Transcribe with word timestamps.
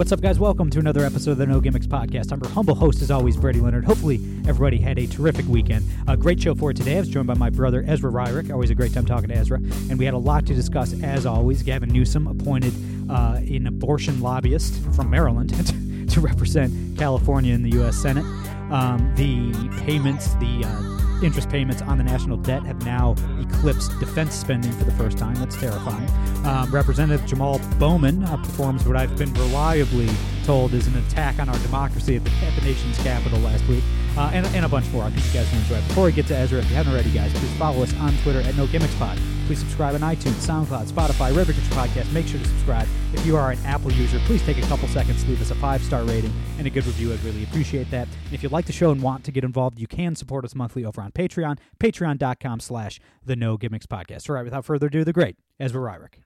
What's 0.00 0.12
up, 0.12 0.22
guys? 0.22 0.38
Welcome 0.38 0.70
to 0.70 0.78
another 0.78 1.04
episode 1.04 1.32
of 1.32 1.36
the 1.36 1.46
No 1.46 1.60
Gimmicks 1.60 1.86
Podcast. 1.86 2.32
I'm 2.32 2.40
your 2.40 2.50
humble 2.50 2.74
host, 2.74 3.02
as 3.02 3.10
always, 3.10 3.36
Brady 3.36 3.60
Leonard. 3.60 3.84
Hopefully, 3.84 4.14
everybody 4.48 4.78
had 4.78 4.98
a 4.98 5.06
terrific 5.06 5.44
weekend. 5.46 5.84
A 6.08 6.16
great 6.16 6.40
show 6.40 6.54
for 6.54 6.72
today. 6.72 6.96
I 6.96 7.00
was 7.00 7.10
joined 7.10 7.26
by 7.26 7.34
my 7.34 7.50
brother, 7.50 7.84
Ezra 7.86 8.10
Wyrick. 8.10 8.50
Always 8.50 8.70
a 8.70 8.74
great 8.74 8.94
time 8.94 9.04
talking 9.04 9.28
to 9.28 9.34
Ezra. 9.34 9.58
And 9.58 9.98
we 9.98 10.06
had 10.06 10.14
a 10.14 10.18
lot 10.18 10.46
to 10.46 10.54
discuss, 10.54 10.98
as 11.02 11.26
always. 11.26 11.62
Gavin 11.62 11.90
Newsom 11.90 12.28
appointed 12.28 12.72
uh, 13.10 13.40
an 13.40 13.66
abortion 13.66 14.22
lobbyist 14.22 14.82
from 14.96 15.10
Maryland 15.10 15.50
to 16.10 16.20
represent 16.22 16.98
California 16.98 17.52
in 17.52 17.62
the 17.62 17.72
U.S. 17.72 17.96
Senate. 17.96 18.24
Um, 18.72 19.12
the 19.16 19.52
payments, 19.84 20.32
the 20.36 20.62
uh, 20.64 20.99
interest 21.22 21.48
payments 21.48 21.82
on 21.82 21.98
the 21.98 22.04
national 22.04 22.36
debt 22.38 22.64
have 22.64 22.84
now 22.84 23.14
eclipsed 23.40 23.98
defense 24.00 24.34
spending 24.34 24.72
for 24.72 24.84
the 24.84 24.92
first 24.92 25.18
time. 25.18 25.34
That's 25.34 25.56
terrifying. 25.58 26.08
Um, 26.46 26.70
Representative 26.70 27.26
Jamaal 27.28 27.60
Bowman 27.78 28.24
uh, 28.24 28.36
performs 28.38 28.86
what 28.86 28.96
I've 28.96 29.16
been 29.16 29.32
reliably 29.34 30.08
told 30.44 30.72
is 30.74 30.86
an 30.86 30.96
attack 30.96 31.38
on 31.38 31.48
our 31.48 31.58
democracy 31.58 32.16
at 32.16 32.24
the, 32.24 32.30
at 32.30 32.54
the 32.54 32.62
nation's 32.62 32.98
capital 32.98 33.38
last 33.40 33.66
week, 33.68 33.84
uh, 34.16 34.30
and, 34.32 34.46
and 34.46 34.64
a 34.64 34.68
bunch 34.68 34.90
more. 34.90 35.04
I 35.04 35.10
think 35.10 35.26
you 35.26 35.32
guys 35.32 35.50
will 35.52 35.58
enjoy 35.60 35.76
it. 35.76 35.88
Before 35.88 36.04
we 36.04 36.12
get 36.12 36.26
to 36.28 36.36
Ezra, 36.36 36.58
if 36.58 36.68
you 36.70 36.76
haven't 36.76 36.92
already, 36.92 37.10
guys, 37.10 37.32
please 37.32 37.52
follow 37.56 37.82
us 37.82 37.94
on 37.96 38.16
Twitter 38.18 38.40
at 38.40 38.56
No 38.56 38.66
Gimmicks 38.66 38.94
Pod. 38.96 39.18
Please 39.50 39.58
subscribe 39.58 39.96
on 39.96 40.00
iTunes, 40.02 40.46
SoundCloud, 40.46 40.92
Spotify, 40.92 41.34
you 41.34 41.74
podcast. 41.74 42.12
Make 42.12 42.28
sure 42.28 42.38
to 42.38 42.46
subscribe. 42.46 42.86
If 43.12 43.26
you 43.26 43.36
are 43.36 43.50
an 43.50 43.58
Apple 43.64 43.90
user, 43.90 44.20
please 44.20 44.40
take 44.44 44.58
a 44.58 44.66
couple 44.68 44.86
seconds 44.86 45.24
to 45.24 45.28
leave 45.28 45.42
us 45.42 45.50
a 45.50 45.56
five 45.56 45.82
star 45.82 46.04
rating 46.04 46.32
and 46.58 46.68
a 46.68 46.70
good 46.70 46.86
review. 46.86 47.12
I'd 47.12 47.20
really 47.24 47.42
appreciate 47.42 47.90
that. 47.90 48.06
And 48.26 48.32
if 48.32 48.44
you 48.44 48.48
like 48.48 48.66
the 48.66 48.72
show 48.72 48.92
and 48.92 49.02
want 49.02 49.24
to 49.24 49.32
get 49.32 49.42
involved, 49.42 49.80
you 49.80 49.88
can 49.88 50.14
support 50.14 50.44
us 50.44 50.54
monthly 50.54 50.84
over 50.84 51.00
on 51.00 51.10
Patreon, 51.10 51.58
patreon.com 51.80 52.60
slash 52.60 53.00
the 53.26 53.34
No 53.34 53.56
Gimmicks 53.56 53.86
Podcast. 53.86 54.30
All 54.30 54.36
right, 54.36 54.44
without 54.44 54.64
further 54.64 54.86
ado, 54.86 55.02
the 55.02 55.12
great 55.12 55.36
Ezra 55.58 55.80
Wyrick. 55.80 56.22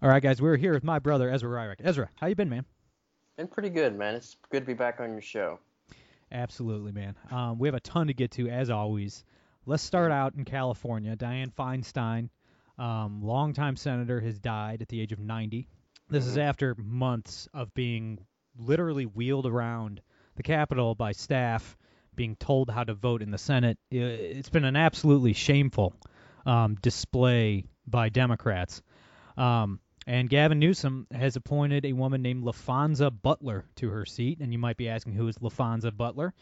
All 0.00 0.08
right, 0.08 0.22
guys, 0.22 0.40
we're 0.40 0.58
here 0.58 0.74
with 0.74 0.84
my 0.84 1.00
brother 1.00 1.28
Ezra 1.28 1.50
Wyrick. 1.50 1.80
Ezra, 1.82 2.08
how 2.20 2.28
you 2.28 2.36
been, 2.36 2.48
man? 2.48 2.66
Been 3.42 3.48
pretty 3.48 3.70
good, 3.70 3.98
man. 3.98 4.14
It's 4.14 4.36
good 4.52 4.60
to 4.60 4.66
be 4.66 4.74
back 4.74 5.00
on 5.00 5.10
your 5.10 5.20
show. 5.20 5.58
Absolutely, 6.30 6.92
man. 6.92 7.16
Um, 7.28 7.58
we 7.58 7.66
have 7.66 7.74
a 7.74 7.80
ton 7.80 8.06
to 8.06 8.14
get 8.14 8.30
to, 8.32 8.48
as 8.48 8.70
always. 8.70 9.24
Let's 9.66 9.82
start 9.82 10.12
out 10.12 10.36
in 10.36 10.44
California. 10.44 11.16
Dianne 11.16 11.52
Feinstein, 11.52 12.28
um, 12.78 13.20
longtime 13.20 13.74
senator, 13.74 14.20
has 14.20 14.38
died 14.38 14.80
at 14.80 14.86
the 14.86 15.00
age 15.00 15.10
of 15.10 15.18
90. 15.18 15.66
This 16.08 16.24
is 16.24 16.38
after 16.38 16.76
months 16.78 17.48
of 17.52 17.74
being 17.74 18.20
literally 18.56 19.06
wheeled 19.06 19.46
around 19.46 20.02
the 20.36 20.44
Capitol 20.44 20.94
by 20.94 21.10
staff, 21.10 21.76
being 22.14 22.36
told 22.36 22.70
how 22.70 22.84
to 22.84 22.94
vote 22.94 23.22
in 23.22 23.32
the 23.32 23.38
Senate. 23.38 23.76
It's 23.90 24.50
been 24.50 24.64
an 24.64 24.76
absolutely 24.76 25.32
shameful 25.32 25.96
um, 26.46 26.76
display 26.76 27.64
by 27.88 28.08
Democrats. 28.08 28.82
Um, 29.36 29.80
and 30.06 30.28
Gavin 30.28 30.58
Newsom 30.58 31.06
has 31.12 31.36
appointed 31.36 31.84
a 31.84 31.92
woman 31.92 32.22
named 32.22 32.44
LaFonza 32.44 33.10
Butler 33.10 33.64
to 33.76 33.90
her 33.90 34.04
seat. 34.04 34.40
And 34.40 34.52
you 34.52 34.58
might 34.58 34.76
be 34.76 34.88
asking, 34.88 35.14
who 35.14 35.28
is 35.28 35.36
LaFonza 35.38 35.96
Butler? 35.96 36.34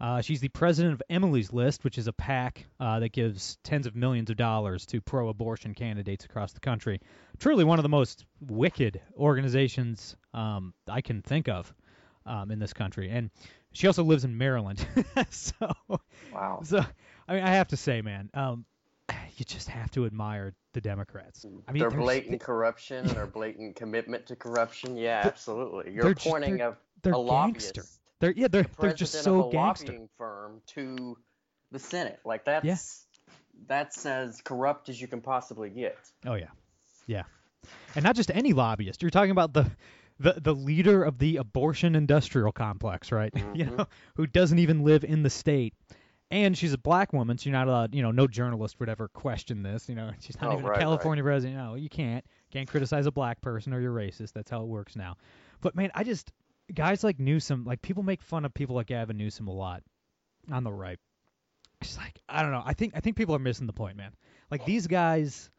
Uh, 0.00 0.20
she's 0.20 0.40
the 0.40 0.48
president 0.48 0.94
of 0.94 1.02
Emily's 1.08 1.52
List, 1.52 1.84
which 1.84 1.96
is 1.96 2.08
a 2.08 2.12
PAC 2.12 2.66
uh, 2.80 2.98
that 3.00 3.12
gives 3.12 3.56
tens 3.62 3.86
of 3.86 3.94
millions 3.94 4.30
of 4.30 4.36
dollars 4.36 4.84
to 4.86 5.00
pro 5.00 5.28
abortion 5.28 5.74
candidates 5.74 6.24
across 6.24 6.52
the 6.52 6.60
country. 6.60 7.00
Truly 7.38 7.62
one 7.62 7.78
of 7.78 7.84
the 7.84 7.88
most 7.88 8.24
wicked 8.40 9.00
organizations 9.16 10.16
um, 10.34 10.74
I 10.88 11.02
can 11.02 11.22
think 11.22 11.48
of 11.48 11.72
um, 12.26 12.50
in 12.50 12.58
this 12.58 12.72
country. 12.72 13.10
And 13.10 13.30
she 13.72 13.86
also 13.86 14.02
lives 14.02 14.24
in 14.24 14.36
Maryland. 14.36 14.84
so, 15.30 15.72
Wow. 16.32 16.60
so, 16.64 16.84
I 17.28 17.34
mean, 17.34 17.44
I 17.44 17.50
have 17.50 17.68
to 17.68 17.76
say, 17.76 18.02
man, 18.02 18.30
um, 18.34 18.64
you 19.36 19.44
just 19.44 19.68
have 19.68 19.90
to 19.92 20.06
admire 20.06 20.54
the 20.72 20.80
Democrats. 20.80 21.44
I 21.68 21.72
mean, 21.72 21.80
their 21.80 21.90
they're- 21.90 21.98
blatant 22.00 22.40
corruption, 22.40 22.98
and 23.06 23.10
their 23.10 23.26
blatant 23.26 23.76
commitment 23.76 24.26
to 24.26 24.36
corruption. 24.36 24.96
Yeah, 24.96 25.22
absolutely. 25.24 25.92
You're 25.92 26.04
they're 26.04 26.14
just- 26.14 26.26
they're- 26.40 26.56
a, 26.68 26.76
they're 27.02 27.12
a 27.12 27.18
lobbyist. 27.18 27.78
They're 28.20 28.30
yeah, 28.32 28.48
they're 28.48 28.62
the 28.62 28.68
they're 28.80 28.94
just 28.94 29.14
so 29.22 29.40
of 29.40 29.46
a 29.48 29.52
gangster. 29.52 29.86
lobbying 29.92 30.08
firm 30.16 30.62
to 30.68 31.18
the 31.72 31.78
Senate. 31.80 32.20
Like 32.24 32.44
that's 32.44 33.04
that's 33.66 34.06
as 34.06 34.40
corrupt 34.42 34.88
as 34.88 35.00
you 35.00 35.08
can 35.08 35.20
possibly 35.20 35.70
get. 35.70 35.98
Oh 36.24 36.34
yeah, 36.34 36.46
yeah, 37.06 37.24
and 37.96 38.04
not 38.04 38.14
just 38.16 38.30
any 38.30 38.52
lobbyist. 38.52 39.02
You're 39.02 39.10
talking 39.10 39.32
about 39.32 39.52
the 39.52 39.68
the 40.20 40.34
the 40.40 40.54
leader 40.54 41.02
of 41.02 41.18
the 41.18 41.38
abortion 41.38 41.96
industrial 41.96 42.52
complex, 42.52 43.10
right? 43.10 43.32
you 43.54 43.64
Mm-hmm. 43.64 43.76
know, 43.76 43.86
who 44.14 44.26
doesn't 44.28 44.58
even 44.60 44.84
live 44.84 45.02
in 45.04 45.22
the 45.24 45.30
state. 45.30 45.74
And 46.32 46.56
she's 46.56 46.72
a 46.72 46.78
black 46.78 47.12
woman, 47.12 47.36
so 47.36 47.50
you're 47.50 47.58
not 47.58 47.68
allowed. 47.68 47.94
You 47.94 48.00
know, 48.02 48.10
no 48.10 48.26
journalist 48.26 48.80
would 48.80 48.88
ever 48.88 49.06
question 49.08 49.62
this. 49.62 49.88
You 49.88 49.94
know, 49.94 50.10
she's 50.20 50.40
not 50.40 50.50
Oh, 50.50 50.52
even 50.54 50.64
right, 50.64 50.68
a 50.68 50.72
right. 50.72 50.80
California 50.80 51.22
resident. 51.22 51.58
No, 51.58 51.74
you 51.74 51.90
can't. 51.90 52.24
Can't 52.50 52.66
criticize 52.68 53.04
a 53.06 53.12
black 53.12 53.40
person 53.42 53.74
or 53.74 53.80
you're 53.80 53.92
racist. 53.92 54.32
That's 54.32 54.50
how 54.50 54.62
it 54.62 54.66
works 54.68 54.96
now. 54.96 55.16
But 55.60 55.76
man, 55.76 55.90
I 55.94 56.04
just 56.04 56.32
guys 56.74 57.04
like 57.04 57.20
Newsom, 57.20 57.64
like 57.64 57.82
people 57.82 58.02
make 58.02 58.22
fun 58.22 58.44
of 58.46 58.54
people 58.54 58.76
like 58.76 58.86
Gavin 58.86 59.18
Newsom 59.18 59.46
a 59.46 59.52
lot 59.52 59.82
on 60.50 60.64
the 60.64 60.72
right. 60.72 60.98
It's 61.82 61.98
like 61.98 62.18
I 62.28 62.42
don't 62.42 62.52
know. 62.52 62.62
I 62.64 62.72
think 62.72 62.94
I 62.96 63.00
think 63.00 63.16
people 63.16 63.34
are 63.34 63.40
missing 63.40 63.66
the 63.66 63.72
point, 63.74 63.96
man. 63.96 64.12
Like 64.50 64.64
these 64.64 64.86
guys, 64.86 65.50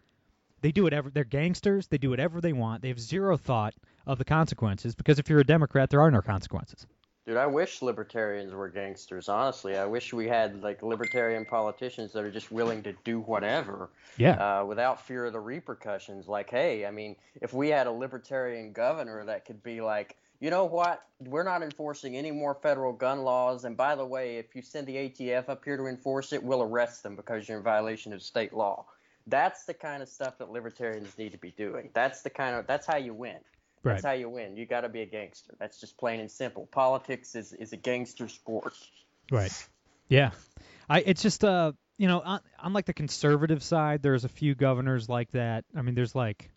they 0.61 0.71
do 0.71 0.81
whatever. 0.83 1.11
They're 1.11 1.23
gangsters. 1.23 1.87
They 1.87 1.99
do 1.99 2.09
whatever 2.09 2.41
they 2.41 2.53
want. 2.53 2.81
They 2.81 2.87
have 2.87 2.99
zero 2.99 3.37
thought 3.37 3.75
of 4.07 4.17
the 4.17 4.25
consequences 4.25 4.95
because 4.95 5.19
if 5.19 5.29
you're 5.29 5.39
a 5.41 5.45
Democrat, 5.45 5.91
there 5.91 6.01
are 6.01 6.09
no 6.09 6.21
consequences. 6.21 6.87
Dude, 7.25 7.37
I 7.37 7.47
wish 7.47 7.81
libertarians 7.81 8.53
were 8.53 8.67
gangsters. 8.67 9.29
Honestly, 9.29 9.77
I 9.77 9.85
wish 9.85 10.11
we 10.11 10.27
had 10.27 10.61
like 10.61 10.83
libertarian 10.83 11.45
politicians 11.45 12.11
that 12.13 12.23
are 12.23 12.31
just 12.31 12.51
willing 12.51 12.83
to 12.83 12.93
do 13.05 13.21
whatever. 13.21 13.89
Yeah. 14.17 14.33
uh, 14.61 14.65
without 14.65 15.05
fear 15.05 15.25
of 15.25 15.33
the 15.33 15.39
repercussions. 15.39 16.27
Like, 16.27 16.49
hey, 16.49 16.85
I 16.85 16.91
mean, 16.91 17.15
if 17.41 17.53
we 17.53 17.69
had 17.69 17.87
a 17.87 17.91
libertarian 17.91 18.73
governor 18.73 19.23
that 19.25 19.45
could 19.45 19.63
be 19.63 19.81
like, 19.81 20.17
you 20.39 20.49
know 20.49 20.65
what, 20.65 21.03
we're 21.21 21.43
not 21.43 21.63
enforcing 21.63 22.17
any 22.17 22.29
more 22.29 22.53
federal 22.53 22.91
gun 22.91 23.21
laws, 23.23 23.63
and 23.63 23.77
by 23.77 23.95
the 23.95 24.05
way, 24.05 24.35
if 24.35 24.53
you 24.53 24.61
send 24.61 24.85
the 24.87 24.95
ATF 24.95 25.47
up 25.47 25.63
here 25.63 25.77
to 25.77 25.85
enforce 25.85 26.33
it, 26.33 26.43
we'll 26.43 26.61
arrest 26.61 27.01
them 27.01 27.15
because 27.15 27.47
you're 27.47 27.57
in 27.57 27.63
violation 27.63 28.11
of 28.11 28.21
state 28.21 28.53
law. 28.53 28.85
That's 29.27 29.63
the 29.63 29.73
kind 29.73 30.03
of 30.03 30.09
stuff 30.09 30.37
that 30.39 30.51
libertarians 30.51 31.17
need 31.17 31.31
to 31.31 31.37
be 31.37 31.51
doing. 31.51 31.91
That's 31.93 32.23
the 32.23 32.29
kind 32.29 32.57
of 32.57 32.67
that's 32.67 32.85
how 32.85 32.97
you 32.97 33.13
win. 33.13 33.37
That's 33.91 34.05
how 34.05 34.13
you 34.13 34.29
win. 34.29 34.55
You 34.55 34.65
got 34.65 34.81
to 34.81 34.89
be 34.89 35.01
a 35.01 35.05
gangster. 35.05 35.53
That's 35.59 35.79
just 35.79 35.97
plain 35.97 36.19
and 36.19 36.31
simple. 36.31 36.67
Politics 36.71 37.35
is, 37.35 37.53
is 37.53 37.73
a 37.73 37.77
gangster 37.77 38.27
sport. 38.27 38.73
Right. 39.31 39.51
Yeah. 40.07 40.31
I 40.89 40.99
it's 40.99 41.21
just 41.21 41.43
uh 41.43 41.71
you 41.97 42.07
know 42.07 42.19
on, 42.19 42.39
on 42.59 42.73
like 42.73 42.85
the 42.85 42.93
conservative 42.93 43.63
side 43.63 44.01
there's 44.01 44.25
a 44.25 44.29
few 44.29 44.55
governors 44.55 45.09
like 45.09 45.31
that. 45.31 45.65
I 45.75 45.81
mean 45.81 45.95
there's 45.95 46.15
like 46.15 46.49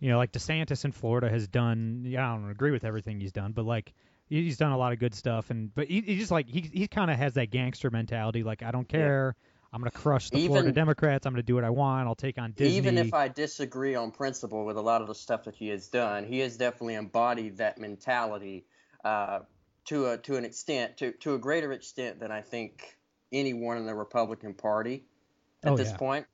you 0.00 0.10
know 0.10 0.18
like 0.18 0.32
DeSantis 0.32 0.84
in 0.84 0.92
Florida 0.92 1.28
has 1.28 1.48
done 1.48 2.04
yeah 2.06 2.30
I 2.30 2.36
don't 2.36 2.50
agree 2.50 2.70
with 2.70 2.84
everything 2.84 3.20
he's 3.20 3.32
done 3.32 3.52
but 3.52 3.64
like 3.64 3.92
he's 4.28 4.56
done 4.56 4.72
a 4.72 4.78
lot 4.78 4.92
of 4.92 4.98
good 4.98 5.14
stuff 5.14 5.50
and 5.50 5.74
but 5.74 5.86
he, 5.86 6.00
he 6.00 6.18
just 6.18 6.30
like 6.30 6.48
he 6.48 6.60
he 6.72 6.88
kind 6.88 7.10
of 7.10 7.16
has 7.16 7.34
that 7.34 7.50
gangster 7.50 7.90
mentality 7.90 8.42
like 8.42 8.62
I 8.62 8.70
don't 8.70 8.88
care. 8.88 9.36
I'm 9.74 9.80
going 9.80 9.90
to 9.90 9.98
crush 9.98 10.30
the 10.30 10.46
Florida 10.46 10.70
Democrats. 10.70 11.26
I'm 11.26 11.32
going 11.32 11.42
to 11.42 11.46
do 11.46 11.56
what 11.56 11.64
I 11.64 11.70
want. 11.70 12.06
I'll 12.06 12.14
take 12.14 12.38
on 12.38 12.52
Disney. 12.52 12.76
Even 12.76 12.96
if 12.96 13.12
I 13.12 13.26
disagree 13.26 13.96
on 13.96 14.12
principle 14.12 14.64
with 14.64 14.76
a 14.76 14.80
lot 14.80 15.02
of 15.02 15.08
the 15.08 15.16
stuff 15.16 15.44
that 15.44 15.56
he 15.56 15.68
has 15.68 15.88
done, 15.88 16.24
he 16.24 16.38
has 16.38 16.56
definitely 16.56 16.94
embodied 16.94 17.56
that 17.56 17.76
mentality 17.78 18.66
uh, 19.04 19.40
to 19.86 20.06
a 20.10 20.18
to 20.18 20.36
an 20.36 20.44
extent, 20.44 20.98
to 20.98 21.10
to 21.12 21.34
a 21.34 21.38
greater 21.38 21.72
extent 21.72 22.20
than 22.20 22.30
I 22.30 22.40
think 22.42 22.96
anyone 23.32 23.76
in 23.78 23.86
the 23.86 23.94
Republican 23.94 24.54
Party 24.54 25.04
at 25.64 25.72
Oh, 25.72 25.76
this 25.76 25.90
yeah. 25.90 25.96
point. 25.96 26.26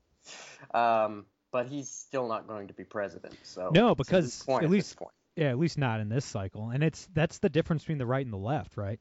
Um, 0.74 1.24
but 1.50 1.66
he's 1.66 1.88
still 1.88 2.28
not 2.28 2.46
going 2.46 2.68
to 2.68 2.74
be 2.74 2.84
president. 2.84 3.34
So 3.42 3.62
No, 3.62 3.68
it's 3.68 3.76
a 3.78 3.82
moot 3.88 3.96
because 3.96 4.42
point 4.42 4.62
at 4.62 4.66
at 4.66 4.70
least- 4.70 4.88
this 4.90 4.94
point. 4.96 5.12
Yeah, 5.36 5.48
at 5.48 5.58
least 5.58 5.78
not 5.78 6.00
in 6.00 6.10
this 6.10 6.26
cycle. 6.26 6.68
And 6.70 6.82
it's 6.84 7.08
that's 7.14 7.38
the 7.38 7.48
difference 7.48 7.82
between 7.84 7.96
the 7.98 8.04
right 8.06 8.24
and 8.24 8.32
the 8.34 8.36
left, 8.38 8.76
right? 8.76 9.00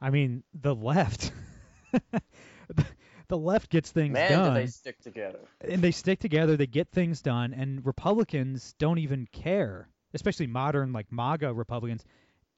I 0.00 0.10
mean, 0.10 0.42
the 0.52 0.74
left 0.74 1.32
the 3.28 3.38
left 3.38 3.70
gets 3.70 3.90
things 3.90 4.14
man, 4.14 4.30
done. 4.30 4.54
do 4.54 4.60
they 4.60 4.66
stick 4.66 5.00
together? 5.00 5.40
and 5.60 5.82
they 5.82 5.90
stick 5.90 6.18
together, 6.18 6.56
they 6.56 6.66
get 6.66 6.88
things 6.90 7.22
done, 7.22 7.52
and 7.54 7.84
Republicans 7.86 8.74
don't 8.78 8.98
even 8.98 9.26
care, 9.32 9.88
especially 10.14 10.46
modern 10.46 10.92
like 10.92 11.06
MAGA 11.12 11.52
Republicans. 11.54 12.04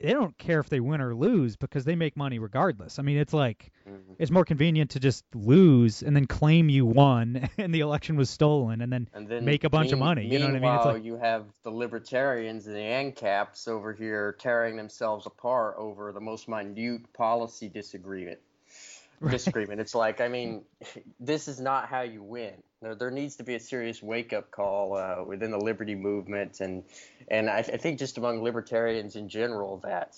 they 0.03 0.15
don't 0.15 0.39
care 0.39 0.61
if 0.61 0.71
they 0.71 0.81
win 0.81 1.03
or 1.03 1.15
lose 1.15 1.57
because 1.57 1.85
they 1.85 1.95
make 1.95 2.17
money 2.17 2.39
regardless. 2.39 2.99
I 2.99 3.03
mean, 3.03 3.19
it's 3.19 3.35
like 3.35 3.71
Mhm. 3.87 4.17
it's 4.19 4.31
more 4.31 4.47
convenient 4.47 4.93
to 4.93 5.01
just 5.01 5.25
lose 5.35 6.03
and 6.03 6.17
then 6.17 6.27
claim 6.27 6.71
you 6.71 6.87
won 6.87 7.51
and 7.59 7.75
the 7.75 7.81
election 7.81 8.17
was 8.17 8.31
stolen 8.31 8.81
and 8.81 8.91
then 8.91 9.11
and 9.13 9.29
then 9.29 9.45
make 9.45 9.65
a 9.65 9.69
bunch 9.69 9.93
of 9.93 9.99
money, 9.99 10.27
you 10.27 10.39
know 10.39 10.47
what 10.47 10.55
I 10.57 10.59
mean? 10.61 10.63
It's 10.63 10.63
Meanwhile, 10.63 10.93
like- 10.95 11.05
you 11.05 11.17
have 11.17 11.45
the 11.65 11.71
libertarians 11.71 12.67
and 12.67 12.75
the 12.75 12.81
ANCAPs 12.81 13.69
over 13.69 13.93
here 13.93 14.33
tearing 14.39 14.77
themselves 14.77 15.27
apart 15.27 15.75
over 15.77 16.13
the 16.13 16.21
most 16.21 16.49
minute 16.49 17.13
policy 17.13 17.69
disagreement. 17.69 18.39
Disagreement. 19.31 19.81
It's 19.81 19.95
like, 19.95 20.21
I 20.21 20.29
mean, 20.29 20.63
this 21.21 21.47
is 21.49 21.61
not 21.61 21.89
how 21.89 22.01
you 22.03 22.23
win. 22.23 22.55
There, 22.81 22.95
there 22.95 23.11
needs 23.11 23.37
to 23.37 23.45
be 23.45 23.55
a 23.55 23.61
serious 23.61 24.03
wake-up 24.03 24.51
call 24.51 24.97
uh, 24.97 25.23
within 25.25 25.51
the 25.51 25.59
liberty 25.59 25.95
movement, 25.95 26.61
and 26.61 26.83
and 27.29 27.51
I, 27.51 27.59
I 27.59 27.63
think 27.63 27.99
just 27.99 28.17
among 28.17 28.43
libertarians 28.43 29.17
in 29.17 29.29
general 29.29 29.79
that, 29.85 30.17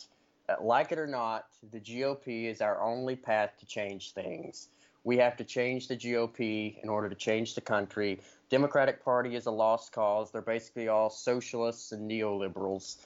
uh, 0.48 0.54
like 0.60 0.92
it 0.92 0.98
or 0.98 1.08
not, 1.08 1.46
the 1.72 1.80
GOP 1.80 2.48
is 2.48 2.60
our 2.60 2.80
only 2.80 3.16
path 3.16 3.50
to 3.58 3.66
change 3.66 4.12
things. 4.12 4.68
We 5.02 5.16
have 5.16 5.36
to 5.38 5.44
change 5.44 5.88
the 5.88 5.96
GOP 5.96 6.80
in 6.80 6.88
order 6.88 7.08
to 7.08 7.16
change 7.16 7.56
the 7.56 7.60
country. 7.60 8.20
Democratic 8.50 9.04
Party 9.04 9.34
is 9.34 9.46
a 9.46 9.50
lost 9.50 9.90
cause. 9.92 10.30
They're 10.30 10.42
basically 10.42 10.86
all 10.86 11.10
socialists 11.10 11.90
and 11.90 12.08
neoliberals, 12.08 12.98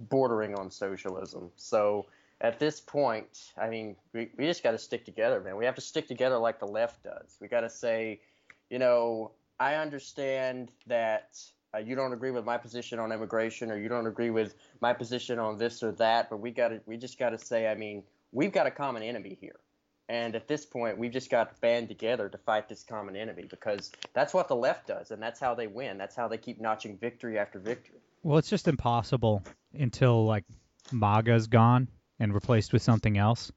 bordering 0.00 0.56
on 0.56 0.72
socialism. 0.72 1.52
So 1.54 2.06
at 2.40 2.58
this 2.58 2.80
point, 2.80 3.52
I 3.56 3.68
mean, 3.68 3.96
we, 4.12 4.30
we 4.36 4.44
just 4.44 4.62
got 4.62 4.72
to 4.72 4.78
stick 4.78 5.04
together, 5.04 5.40
man. 5.40 5.56
We 5.56 5.64
have 5.64 5.74
to 5.76 5.80
stick 5.80 6.06
together 6.06 6.36
like 6.36 6.58
the 6.58 6.66
left 6.66 7.02
does. 7.02 7.36
We 7.40 7.48
got 7.48 7.60
to 7.60 7.70
say, 7.70 8.20
you 8.68 8.78
know, 8.78 9.32
I 9.58 9.76
understand 9.76 10.70
that 10.86 11.38
uh, 11.74 11.78
you 11.78 11.96
don't 11.96 12.12
agree 12.12 12.30
with 12.30 12.44
my 12.44 12.58
position 12.58 12.98
on 12.98 13.10
immigration, 13.10 13.70
or 13.70 13.78
you 13.78 13.88
don't 13.88 14.06
agree 14.06 14.30
with 14.30 14.54
my 14.80 14.92
position 14.92 15.38
on 15.38 15.56
this 15.56 15.82
or 15.82 15.92
that, 15.92 16.28
but 16.28 16.38
we 16.38 16.50
got 16.50 16.68
to, 16.68 16.80
we 16.86 16.96
just 16.96 17.18
got 17.18 17.30
to 17.30 17.38
say, 17.38 17.68
I 17.68 17.74
mean, 17.74 18.02
we've 18.32 18.52
got 18.52 18.66
a 18.66 18.70
common 18.70 19.02
enemy 19.02 19.38
here. 19.40 19.56
And 20.08 20.36
at 20.36 20.46
this 20.46 20.64
point, 20.64 20.98
we've 20.98 21.10
just 21.10 21.30
got 21.30 21.52
to 21.52 21.60
band 21.60 21.88
together 21.88 22.28
to 22.28 22.38
fight 22.38 22.68
this 22.68 22.84
common 22.84 23.16
enemy 23.16 23.44
because 23.48 23.90
that's 24.12 24.32
what 24.32 24.46
the 24.46 24.54
left 24.54 24.86
does, 24.86 25.10
and 25.10 25.20
that's 25.20 25.40
how 25.40 25.54
they 25.54 25.66
win. 25.66 25.98
That's 25.98 26.14
how 26.14 26.28
they 26.28 26.38
keep 26.38 26.60
notching 26.60 26.96
victory 26.98 27.38
after 27.38 27.58
victory. 27.58 27.96
Well, 28.22 28.38
it's 28.38 28.48
just 28.48 28.68
impossible 28.68 29.42
until 29.72 30.24
like 30.24 30.44
MAGA's 30.92 31.48
gone 31.48 31.88
and 32.18 32.34
replaced 32.34 32.72
with 32.72 32.82
something 32.82 33.16
else, 33.18 33.52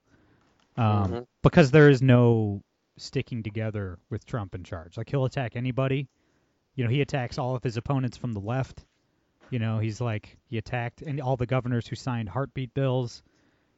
um, 0.77 1.11
Mhm. 1.11 1.27
because 1.43 1.71
there 1.71 1.89
is 1.89 2.01
no 2.01 2.61
sticking 2.97 3.43
together 3.43 3.97
with 4.09 4.25
Trump 4.25 4.53
in 4.55 4.63
charge. 4.63 4.97
Like 4.97 5.09
he'll 5.09 5.25
attack 5.25 5.55
anybody. 5.55 6.07
You 6.75 6.83
know, 6.83 6.89
he 6.89 7.01
attacks 7.01 7.37
all 7.37 7.55
of 7.55 7.63
his 7.63 7.77
opponents 7.77 8.17
from 8.17 8.33
the 8.33 8.39
left. 8.41 8.85
You 9.49 9.59
know, 9.59 9.79
he's 9.79 9.99
like 10.01 10.37
he 10.45 10.57
attacked 10.57 11.01
and 11.01 11.19
all 11.21 11.37
the 11.37 11.45
governors 11.45 11.87
who 11.87 11.95
signed 11.95 12.29
heartbeat 12.29 12.73
bills. 12.73 13.23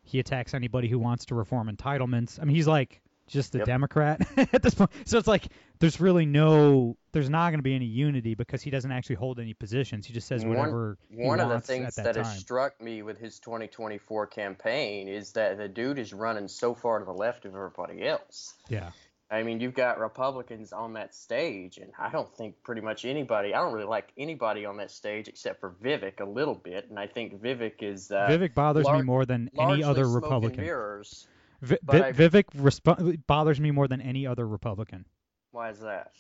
He 0.04 0.20
attacks 0.20 0.54
anybody 0.54 0.88
who 0.88 1.00
wants 1.00 1.26
to 1.26 1.36
reform 1.36 1.70
entitlements. 1.70 2.40
I 2.42 2.46
mean, 2.46 2.56
he's 2.56 2.68
like 2.68 3.02
just 3.28 3.56
a 3.56 3.60
Yep. 3.60 3.68
Democrat 3.68 4.28
at 4.54 4.62
this 4.64 4.74
point. 4.74 4.90
So 5.06 5.18
it's 5.18 5.28
like 5.28 5.48
there's 5.80 6.02
really 6.02 6.26
no, 6.26 6.98
there's 7.12 7.30
not 7.30 7.50
going 7.50 7.60
to 7.60 7.64
be 7.64 7.76
any 7.76 7.86
unity 7.86 8.36
because 8.36 8.62
he 8.62 8.70
doesn't 8.70 8.92
actually 8.92 9.16
hold 9.18 9.40
any 9.40 9.54
positions. 9.54 10.06
He 10.06 10.14
just 10.14 10.28
says 10.28 10.46
One- 10.46 10.58
whatever 10.58 10.98
he 11.10 11.24
One 11.24 11.40
of 11.40 11.50
the 11.50 11.60
things 11.60 11.96
that, 11.96 12.04
that, 12.04 12.16
has 12.16 12.38
struck 12.40 12.80
me 12.82 13.02
with 13.02 13.18
his 13.18 13.40
2024 13.40 14.28
campaign 14.28 15.08
is 15.08 15.32
that 15.34 15.58
the 15.58 15.68
dude 15.68 16.00
is 16.00 16.14
running 16.14 16.48
so 16.48 16.74
far 16.74 17.00
to 17.00 17.06
the 17.06 17.14
left 17.14 17.46
of 17.46 17.54
everybody 17.56 18.08
else. 18.08 18.56
yeah. 18.70 18.92
I 19.34 19.44
mean, 19.44 19.62
you've 19.62 19.74
got 19.74 19.98
Republicans 19.98 20.74
on 20.74 20.92
that 20.94 21.16
stage, 21.16 21.78
and 21.78 21.94
I 21.98 22.10
don't 22.10 22.36
think 22.36 22.62
pretty 22.64 22.82
much 22.82 23.06
anybody. 23.06 23.54
I 23.54 23.62
don't 23.62 23.72
really 23.72 23.86
like 23.86 24.12
anybody 24.18 24.66
on 24.66 24.76
that 24.78 24.92
stage 24.92 25.30
except 25.30 25.62
for 25.62 25.70
Vivek 25.82 26.20
a 26.20 26.26
little 26.26 26.54
bit, 26.54 26.90
and 26.90 27.00
I 27.00 27.08
think 27.08 27.42
Vivek 27.42 27.82
is 27.82 28.12
uh, 28.12 28.28
Vivek 28.30 28.54
bothers 28.54 28.86
me 28.90 29.02
more 29.04 29.26
than 29.26 29.50
any 29.58 29.84
other 29.86 30.06
Republican. 30.10 30.60
mirrors. 30.60 31.30
Vi- 31.62 31.78
I- 31.88 32.12
Vivek 32.12 32.44
resp- 32.58 33.26
bothers 33.26 33.62
me 33.62 33.72
more 33.72 33.88
than 33.88 34.02
any 34.02 34.28
other 34.28 34.46
Republican. 34.46 35.06
Why 35.52 35.70
is 35.70 35.80
that? 35.80 36.12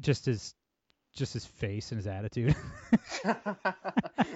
Just 0.00 0.26
his, 0.26 0.54
just 1.14 1.32
his 1.32 1.44
face 1.44 1.90
and 1.90 1.98
his 1.98 2.06
attitude. 2.06 2.54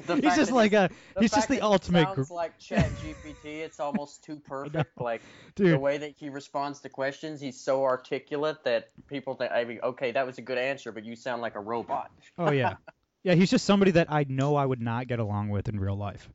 He's 0.06 0.36
just 0.36 0.52
like 0.52 0.72
a, 0.72 0.90
he's 1.18 1.32
just 1.32 1.48
the 1.48 1.60
ultimate, 1.60 2.06
gr- 2.08 2.22
sounds 2.22 2.30
like 2.30 2.58
Chat 2.58 2.90
GPT. 2.96 3.60
It's 3.60 3.80
almost 3.80 4.24
too 4.24 4.36
perfect. 4.46 5.00
Like 5.00 5.22
the 5.54 5.78
way 5.78 5.98
that 5.98 6.14
he 6.18 6.28
responds 6.28 6.80
to 6.80 6.88
questions, 6.88 7.40
he's 7.40 7.60
so 7.60 7.84
articulate 7.84 8.64
that 8.64 8.88
people 9.06 9.34
think, 9.34 9.52
I 9.52 9.64
mean, 9.64 9.80
okay, 9.82 10.12
that 10.12 10.26
was 10.26 10.38
a 10.38 10.42
good 10.42 10.58
answer, 10.58 10.92
but 10.92 11.04
you 11.04 11.16
sound 11.16 11.42
like 11.42 11.54
a 11.54 11.60
robot. 11.60 12.10
Oh 12.38 12.50
yeah, 12.50 12.76
yeah. 13.22 13.34
He's 13.34 13.50
just 13.50 13.64
somebody 13.64 13.92
that 13.92 14.08
I 14.10 14.24
know 14.28 14.56
I 14.56 14.66
would 14.66 14.80
not 14.80 15.06
get 15.06 15.18
along 15.18 15.50
with 15.50 15.68
in 15.68 15.78
real 15.78 15.96
life. 15.96 16.28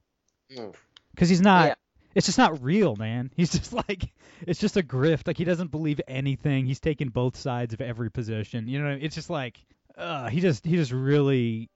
Mm. 0.51 0.73
Because 1.11 1.29
he's 1.29 1.41
not. 1.41 1.67
Yeah. 1.67 1.75
It's 2.17 2.25
just 2.25 2.37
not 2.39 2.63
real, 2.63 2.95
man. 2.95 3.31
He's 3.37 3.51
just 3.51 3.71
like, 3.73 4.11
it's 4.41 4.59
just 4.59 4.75
a 4.75 4.81
grift. 4.83 5.27
Like 5.27 5.37
he 5.37 5.43
doesn't 5.45 5.69
believe 5.71 6.01
anything. 6.07 6.65
He's 6.65 6.79
taking 6.79 7.09
both 7.09 7.35
sides 7.37 7.73
of 7.73 7.81
every 7.81 8.09
position. 8.11 8.67
You 8.67 8.81
know, 8.81 8.87
I 8.87 8.95
mean? 8.95 9.03
it's 9.05 9.13
just 9.15 9.29
like, 9.29 9.59
uh, 9.97 10.27
he 10.27 10.39
just, 10.41 10.65
he 10.65 10.75
just 10.75 10.91
really 10.91 11.69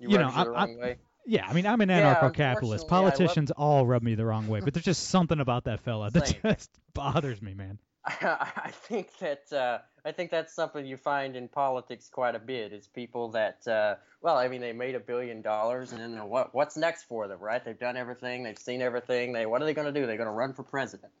You, 0.00 0.10
You 0.10 0.18
know, 0.18 0.30
I- 0.34 0.44
the 0.44 0.50
I- 0.50 0.66
way. 0.76 0.96
Yeah, 1.26 1.46
I 1.46 1.52
mean, 1.52 1.66
I'm 1.66 1.80
an 1.82 1.90
Yeah, 1.90 2.14
anarcho-capitalist. 2.14 2.86
I 2.90 3.00
love- 3.00 3.14
Politicians 3.14 3.50
all 3.50 3.86
rub 3.86 4.02
me 4.02 4.14
the 4.14 4.24
wrong 4.24 4.48
way, 4.48 4.60
but 4.60 4.72
there's 4.74 4.84
just 4.84 5.08
something 5.10 5.38
about 5.40 5.64
that 5.64 5.80
fella 5.80 6.10
that 6.10 6.38
just 6.42 6.70
bothers 6.94 7.40
me, 7.42 7.52
man. 7.54 7.78
I 8.22 8.70
think 8.72 9.18
that 9.18 9.52
uh, 9.52 9.78
I 10.04 10.12
think 10.12 10.30
that's 10.30 10.54
something 10.54 10.86
you 10.86 10.96
find 10.96 11.36
in 11.36 11.48
politics 11.48 12.08
quite 12.08 12.34
a 12.34 12.38
bit. 12.38 12.72
Is 12.72 12.86
people 12.86 13.30
that 13.32 13.66
uh, 13.68 13.96
well, 14.22 14.36
I 14.36 14.48
mean, 14.48 14.60
they 14.60 14.72
made 14.72 14.94
a 14.94 15.00
billion 15.00 15.42
dollars, 15.42 15.92
and 15.92 16.00
then 16.00 16.28
what 16.28 16.54
what's 16.54 16.76
next 16.76 17.04
for 17.04 17.28
them, 17.28 17.38
right? 17.40 17.62
They've 17.62 17.78
done 17.78 17.96
everything, 17.96 18.42
they've 18.42 18.58
seen 18.58 18.80
everything. 18.80 19.32
They 19.32 19.44
what 19.46 19.60
are 19.60 19.66
they 19.66 19.74
going 19.74 19.92
to 19.92 20.00
do? 20.00 20.06
They're 20.06 20.16
going 20.16 20.28
to 20.28 20.34
run 20.34 20.54
for 20.54 20.62
president, 20.62 21.12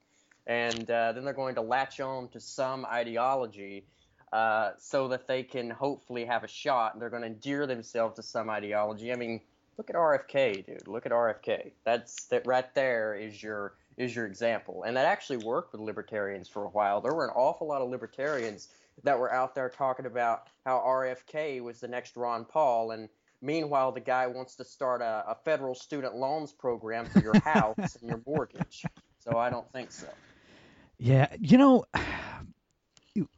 and 0.46 0.90
uh, 0.90 1.12
then 1.12 1.24
they're 1.24 1.34
going 1.34 1.56
to 1.56 1.62
latch 1.62 2.00
on 2.00 2.28
to 2.28 2.40
some 2.40 2.86
ideology. 2.86 3.84
Uh, 4.30 4.72
so 4.78 5.08
that 5.08 5.26
they 5.26 5.42
can 5.42 5.70
hopefully 5.70 6.26
have 6.26 6.44
a 6.44 6.48
shot, 6.48 6.92
and 6.92 7.00
they're 7.00 7.08
going 7.08 7.22
to 7.22 7.28
endear 7.28 7.66
themselves 7.66 8.16
to 8.16 8.22
some 8.22 8.50
ideology. 8.50 9.10
I 9.10 9.16
mean, 9.16 9.40
look 9.78 9.88
at 9.88 9.96
RFK, 9.96 10.66
dude. 10.66 10.86
Look 10.86 11.06
at 11.06 11.12
RFK. 11.12 11.70
That's 11.84 12.24
that 12.26 12.46
right 12.46 12.74
there 12.74 13.14
is 13.14 13.42
your 13.42 13.72
is 13.98 14.14
your 14.14 14.26
example, 14.26 14.84
and 14.84 14.96
that 14.96 15.04
actually 15.06 15.38
worked 15.38 15.72
with 15.72 15.80
libertarians 15.80 16.48
for 16.48 16.64
a 16.64 16.68
while. 16.68 17.00
There 17.00 17.12
were 17.12 17.24
an 17.24 17.32
awful 17.34 17.66
lot 17.66 17.82
of 17.82 17.90
libertarians 17.90 18.68
that 19.04 19.18
were 19.18 19.32
out 19.32 19.54
there 19.54 19.68
talking 19.68 20.06
about 20.06 20.46
how 20.64 20.78
RFK 20.78 21.60
was 21.62 21.80
the 21.80 21.88
next 21.88 22.16
Ron 22.16 22.44
Paul, 22.44 22.92
and 22.92 23.08
meanwhile 23.42 23.92
the 23.92 24.00
guy 24.00 24.26
wants 24.28 24.54
to 24.56 24.64
start 24.64 25.02
a, 25.02 25.24
a 25.28 25.36
federal 25.44 25.74
student 25.74 26.14
loans 26.14 26.52
program 26.52 27.06
for 27.06 27.20
your 27.20 27.38
house 27.40 27.96
and 28.00 28.08
your 28.08 28.22
mortgage. 28.26 28.84
So 29.18 29.36
I 29.36 29.50
don't 29.50 29.70
think 29.72 29.90
so. 29.90 30.08
Yeah, 30.96 31.28
you 31.38 31.58
know, 31.58 31.84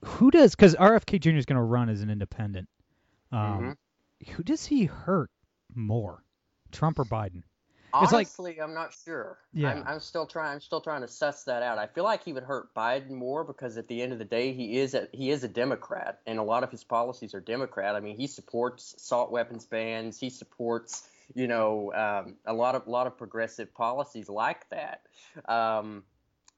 who 0.04 0.30
does? 0.30 0.54
Because 0.54 0.74
RFK 0.74 1.20
Jr. 1.20 1.30
is 1.30 1.46
going 1.46 1.56
to 1.56 1.62
run 1.62 1.88
as 1.88 2.02
an 2.02 2.10
independent. 2.10 2.68
Um, 3.32 3.76
Who 4.32 4.42
does 4.42 4.66
he 4.66 4.84
hurt 4.84 5.30
more, 5.74 6.22
Trump 6.72 6.98
or 6.98 7.04
Biden? 7.04 7.42
It's 7.94 8.12
like- 8.12 8.26
Honestly, 8.26 8.60
I'm 8.60 8.74
not 8.74 8.94
sure. 9.04 9.38
Yeah. 9.52 9.70
I'm, 9.70 9.84
I'm 9.86 10.00
still 10.00 10.26
trying. 10.26 10.52
I'm 10.54 10.60
still 10.60 10.80
trying 10.80 11.00
to 11.02 11.08
suss 11.08 11.44
that 11.44 11.62
out. 11.62 11.78
I 11.78 11.86
feel 11.86 12.04
like 12.04 12.24
he 12.24 12.32
would 12.32 12.44
hurt 12.44 12.72
Biden 12.74 13.10
more 13.10 13.44
because 13.44 13.76
at 13.76 13.88
the 13.88 14.00
end 14.02 14.12
of 14.12 14.18
the 14.18 14.24
day, 14.24 14.52
he 14.52 14.78
is 14.78 14.94
a 14.94 15.08
he 15.12 15.30
is 15.30 15.44
a 15.44 15.48
Democrat, 15.48 16.20
and 16.26 16.38
a 16.38 16.42
lot 16.42 16.62
of 16.64 16.70
his 16.70 16.84
policies 16.84 17.34
are 17.34 17.40
Democrat. 17.40 17.94
I 17.96 18.00
mean, 18.00 18.16
he 18.16 18.26
supports 18.26 18.94
assault 18.96 19.30
weapons 19.30 19.64
bans. 19.66 20.18
He 20.18 20.30
supports 20.30 21.08
you 21.34 21.46
know 21.46 21.92
um, 21.94 22.36
a 22.46 22.52
lot 22.52 22.74
of 22.74 22.86
lot 22.86 23.06
of 23.06 23.16
progressive 23.16 23.72
policies 23.74 24.28
like 24.28 24.68
that, 24.70 25.02
um, 25.48 26.04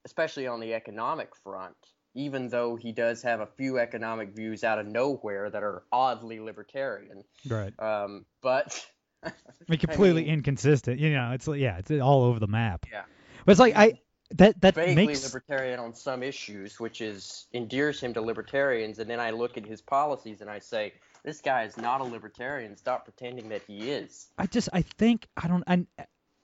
especially 0.05 0.47
on 0.47 0.59
the 0.59 0.73
economic 0.73 1.35
front. 1.35 1.75
Even 2.15 2.47
though 2.49 2.75
he 2.75 2.91
does 2.91 3.23
have 3.23 3.39
a 3.39 3.47
few 3.47 3.79
economic 3.79 4.35
views 4.35 4.63
out 4.63 4.77
of 4.77 4.85
nowhere 4.85 5.49
that 5.49 5.63
are 5.63 5.81
oddly 5.91 6.39
libertarian, 6.39 7.23
Right. 7.49 7.73
um, 7.79 8.25
but 8.41 8.85
mean, 9.67 9.79
completely 9.79 10.23
mean- 10.23 10.33
inconsistent. 10.35 10.99
You 10.99 11.13
know, 11.13 11.31
it's 11.31 11.47
yeah, 11.47 11.77
it's 11.77 11.91
all 11.91 12.23
over 12.23 12.39
the 12.39 12.47
map. 12.47 12.85
Yeah. 12.91 13.03
But 13.45 13.51
it's 13.51 13.59
like 13.59 13.75
I 13.75 13.99
that 14.35 14.59
that 14.61 14.75
vaguely 14.75 15.07
makes 15.07 15.23
libertarian 15.23 15.79
on 15.79 15.93
some 15.93 16.23
issues, 16.23 16.79
which 16.79 17.01
is 17.01 17.47
endears 17.53 17.99
him 17.99 18.13
to 18.13 18.21
libertarians. 18.21 18.99
And 18.99 19.09
then 19.09 19.19
I 19.19 19.31
look 19.31 19.57
at 19.57 19.65
his 19.65 19.81
policies 19.81 20.41
and 20.41 20.49
I 20.49 20.59
say, 20.59 20.93
this 21.23 21.41
guy 21.41 21.63
is 21.63 21.77
not 21.77 22.01
a 22.01 22.03
libertarian. 22.03 22.75
Stop 22.77 23.05
pretending 23.05 23.49
that 23.49 23.61
he 23.67 23.91
is. 23.91 24.27
I 24.37 24.45
just 24.47 24.69
I 24.73 24.81
think 24.81 25.27
I 25.37 25.47
don't 25.47 25.63
I 25.67 25.85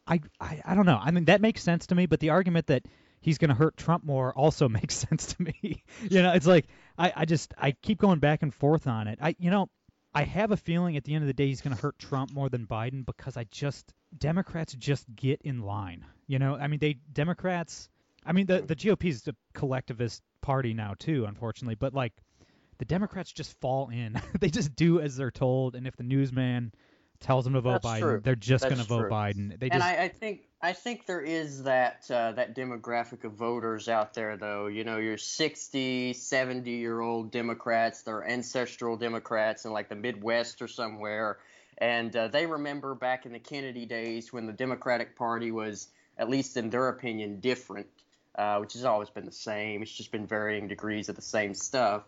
I 0.07 0.21
I, 0.39 0.62
I 0.65 0.75
don't 0.75 0.86
know. 0.86 1.00
I 1.01 1.12
mean 1.12 1.25
that 1.25 1.41
makes 1.41 1.62
sense 1.62 1.88
to 1.88 1.95
me, 1.95 2.05
but 2.05 2.19
the 2.19 2.29
argument 2.29 2.67
that 2.67 2.86
he's 3.21 3.38
going 3.38 3.50
to 3.50 3.55
hurt 3.55 3.75
Trump 3.77 4.03
more 4.03 4.33
also 4.33 4.69
makes 4.69 4.95
sense 4.95 5.33
to 5.33 5.43
me. 5.43 5.83
you 6.09 6.21
know, 6.21 6.33
it's 6.33 6.48
like 6.48 6.67
I 6.98 7.13
I 7.15 7.25
just 7.25 7.53
I 7.57 7.71
keep 7.71 8.00
going 8.00 8.19
back 8.19 8.43
and 8.43 8.53
forth 8.53 8.88
on 8.88 9.07
it. 9.07 9.19
I 9.21 9.36
you 9.39 9.51
know, 9.51 9.69
I 10.13 10.24
have 10.24 10.51
a 10.51 10.58
feeling 10.58 10.98
at 10.98 11.04
the 11.04 11.13
end 11.13 11.24
of 11.24 11.28
the 11.28 11.34
day 11.34 11.48
he's 11.48 11.62
going 11.62 11.75
to 11.75 11.82
hurt 11.82 12.00
Trump 12.00 12.32
more 12.34 12.50
than 12.50 12.66
Biden 12.66 13.06
because 13.06 13.38
I 13.38 13.46
just 13.51 13.94
Democrats 14.18 14.74
just 14.74 15.06
get 15.16 15.42
in 15.44 15.62
line. 15.62 16.06
You 16.28 16.39
know, 16.39 16.56
I 16.56 16.68
mean 16.68 16.80
they 16.80 16.96
Democrats 17.13 17.89
I 18.25 18.32
mean 18.32 18.48
the 18.48 18.62
the 18.62 18.75
GOP 18.75 19.06
is 19.06 19.28
a 19.28 19.36
collectivist 19.54 20.24
party 20.42 20.74
now 20.74 20.96
too, 20.98 21.25
unfortunately, 21.25 21.75
but 21.75 21.94
like 21.94 22.13
the 22.80 22.86
Democrats 22.86 23.32
just 23.32 23.60
fall 23.60 23.89
in. 23.89 24.20
they 24.39 24.50
just 24.50 24.75
do 24.75 25.00
as 25.00 25.16
they're 25.16 25.32
told 25.32 25.75
and 25.75 25.86
if 25.86 25.96
the 25.96 26.04
newsman 26.04 26.74
tells 27.21 27.43
them 27.43 27.53
to 27.53 27.61
vote 27.61 27.81
That's 27.81 27.85
Biden, 27.85 27.99
true. 27.99 28.21
they're 28.23 28.35
just 28.35 28.63
going 28.63 28.77
to 28.77 28.83
vote 28.83 29.01
true. 29.01 29.09
Biden. 29.09 29.59
They 29.59 29.69
and 29.69 29.81
just 29.81 29.85
I, 29.85 30.03
I 30.03 30.07
think 30.07 30.41
I 30.61 30.73
think 30.73 31.05
there 31.05 31.21
is 31.21 31.63
that 31.63 32.09
uh, 32.09 32.33
that 32.33 32.55
demographic 32.55 33.23
of 33.23 33.33
voters 33.33 33.89
out 33.89 34.13
there 34.13 34.38
though. 34.38 34.67
You 34.67 34.83
know, 34.83 34.97
your 34.97 35.17
60, 35.17 36.13
70 36.13 36.71
year 36.71 36.99
old 36.99 37.31
Democrats, 37.31 38.01
they're 38.03 38.27
ancestral 38.27 38.97
Democrats 38.97 39.65
in 39.65 39.71
like 39.71 39.89
the 39.89 39.95
Midwest 39.95 40.61
or 40.61 40.67
somewhere, 40.67 41.38
and 41.77 42.15
uh, 42.15 42.27
they 42.27 42.45
remember 42.45 42.95
back 42.95 43.25
in 43.25 43.33
the 43.33 43.39
Kennedy 43.39 43.85
days 43.85 44.31
when 44.31 44.45
the 44.45 44.53
Democratic 44.53 45.15
Party 45.15 45.51
was, 45.51 45.88
at 46.17 46.29
least 46.29 46.57
in 46.57 46.69
their 46.69 46.89
opinion, 46.89 47.39
different, 47.39 47.88
uh, 48.35 48.57
which 48.57 48.73
has 48.73 48.85
always 48.85 49.09
been 49.09 49.25
the 49.25 49.31
same. 49.31 49.81
It's 49.81 49.91
just 49.91 50.11
been 50.11 50.27
varying 50.27 50.67
degrees 50.67 51.09
of 51.09 51.15
the 51.15 51.21
same 51.21 51.53
stuff. 51.53 52.03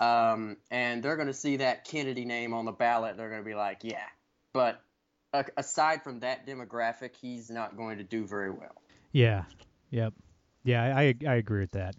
Um, 0.00 0.56
and 0.70 1.02
they're 1.02 1.16
going 1.16 1.28
to 1.28 1.34
see 1.34 1.56
that 1.56 1.84
Kennedy 1.84 2.24
name 2.24 2.54
on 2.54 2.64
the 2.64 2.72
ballot. 2.72 3.16
They're 3.16 3.28
going 3.28 3.42
to 3.42 3.48
be 3.48 3.54
like, 3.54 3.78
yeah, 3.82 4.06
but 4.52 4.82
a- 5.32 5.44
aside 5.56 6.02
from 6.02 6.20
that 6.20 6.46
demographic, 6.46 7.16
he's 7.20 7.50
not 7.50 7.76
going 7.76 7.98
to 7.98 8.04
do 8.04 8.26
very 8.26 8.50
well. 8.50 8.74
Yeah. 9.12 9.44
Yep. 9.90 10.14
Yeah, 10.64 10.96
I 10.96 11.14
I 11.26 11.34
agree 11.34 11.60
with 11.60 11.72
that. 11.72 11.96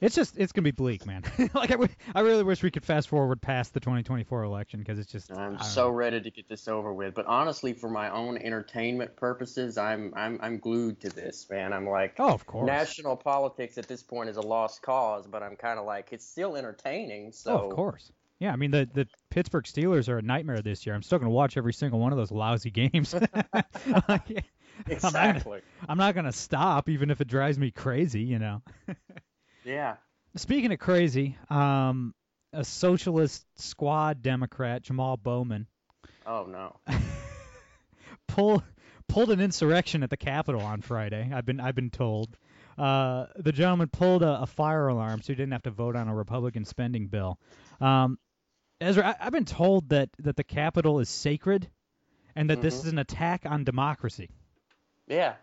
It's 0.00 0.14
just 0.14 0.36
it's 0.36 0.52
gonna 0.52 0.64
be 0.64 0.72
bleak, 0.72 1.06
man. 1.06 1.22
like 1.54 1.70
I, 1.70 1.74
w- 1.74 1.88
I 2.14 2.20
really 2.20 2.42
wish 2.42 2.62
we 2.62 2.70
could 2.70 2.84
fast 2.84 3.08
forward 3.08 3.40
past 3.40 3.72
the 3.72 3.80
2024 3.80 4.42
election 4.42 4.80
because 4.80 4.98
it's 4.98 5.10
just 5.10 5.32
I'm 5.32 5.58
so 5.60 5.84
know. 5.84 5.90
ready 5.90 6.20
to 6.20 6.30
get 6.30 6.48
this 6.48 6.68
over 6.68 6.92
with. 6.92 7.14
But 7.14 7.26
honestly, 7.26 7.72
for 7.72 7.88
my 7.88 8.10
own 8.10 8.36
entertainment 8.36 9.16
purposes, 9.16 9.78
I'm 9.78 10.12
I'm 10.14 10.38
I'm 10.42 10.58
glued 10.58 11.00
to 11.00 11.08
this, 11.08 11.48
man. 11.48 11.72
I'm 11.72 11.88
like, 11.88 12.16
oh 12.18 12.28
of 12.28 12.44
course 12.44 12.66
national 12.66 13.16
politics 13.16 13.78
at 13.78 13.88
this 13.88 14.02
point 14.02 14.28
is 14.28 14.36
a 14.36 14.42
lost 14.42 14.82
cause, 14.82 15.26
but 15.26 15.42
I'm 15.42 15.56
kind 15.56 15.78
of 15.78 15.86
like, 15.86 16.12
it's 16.12 16.26
still 16.26 16.56
entertaining. 16.56 17.32
So 17.32 17.52
oh 17.52 17.70
of 17.70 17.76
course 17.76 18.12
yeah 18.38 18.52
I 18.52 18.56
mean 18.56 18.70
the 18.70 18.88
the 18.92 19.06
Pittsburgh 19.30 19.64
Steelers 19.64 20.08
are 20.08 20.18
a 20.18 20.22
nightmare 20.22 20.62
this 20.62 20.86
year. 20.86 20.94
I'm 20.94 21.02
still 21.02 21.18
gonna 21.18 21.30
watch 21.30 21.56
every 21.56 21.72
single 21.72 21.98
one 22.00 22.12
of 22.12 22.18
those 22.18 22.30
lousy 22.30 22.70
games. 22.70 23.14
Like, 23.52 23.64
I'm 23.86 24.02
not 24.08 24.28
gonna- 24.28 24.42
exactly. 24.88 25.60
I'm 25.88 25.96
not 25.98 26.14
gonna 26.14 26.32
stop 26.32 26.88
even 26.88 27.10
if 27.10 27.20
it 27.20 27.28
drives 27.28 27.58
me 27.58 27.70
crazy, 27.70 28.22
you 28.22 28.38
know. 28.38 28.62
Yeah. 29.64 29.96
Speaking 30.36 30.70
of 30.72 30.78
crazy, 30.78 31.36
um, 31.50 32.14
a 32.52 32.62
socialist 32.62 33.44
squad 33.56 34.22
Democrat 34.22 34.84
Jamaal 34.84 35.20
Bowman 35.20 35.66
Oh 36.24 36.44
no. 36.48 36.76
pull 38.28 38.62
pulled 39.08 39.30
an 39.30 39.40
insurrection 39.40 40.02
at 40.02 40.10
the 40.10 40.16
Capitol 40.16 40.60
on 40.60 40.82
Friday. 40.82 41.30
I've 41.32 41.46
been 41.46 41.60
I've 41.60 41.74
been 41.74 41.90
told. 41.90 42.36
Uh, 42.78 43.26
the 43.36 43.52
gentleman 43.52 43.88
pulled 43.88 44.22
a, 44.22 44.42
a 44.42 44.46
fire 44.46 44.88
alarm 44.88 45.22
so 45.22 45.32
he 45.32 45.34
didn't 45.34 45.52
have 45.52 45.62
to 45.62 45.70
vote 45.70 45.96
on 45.96 46.08
a 46.08 46.14
Republican 46.14 46.64
spending 46.66 47.06
bill. 47.06 47.38
Um, 47.80 48.18
Ezra, 48.80 49.08
I, 49.08 49.26
I've 49.26 49.32
been 49.32 49.44
told 49.44 49.88
that 49.90 50.10
that 50.18 50.36
the 50.36 50.44
Capitol 50.44 51.00
is 51.00 51.08
sacred, 51.08 51.70
and 52.34 52.50
that 52.50 52.60
this 52.60 52.80
Mhm. 52.80 52.84
is 52.86 52.92
an 52.92 52.98
attack 52.98 53.46
on 53.46 53.64
democracy. 53.64 54.30
Yeah. 55.06 55.36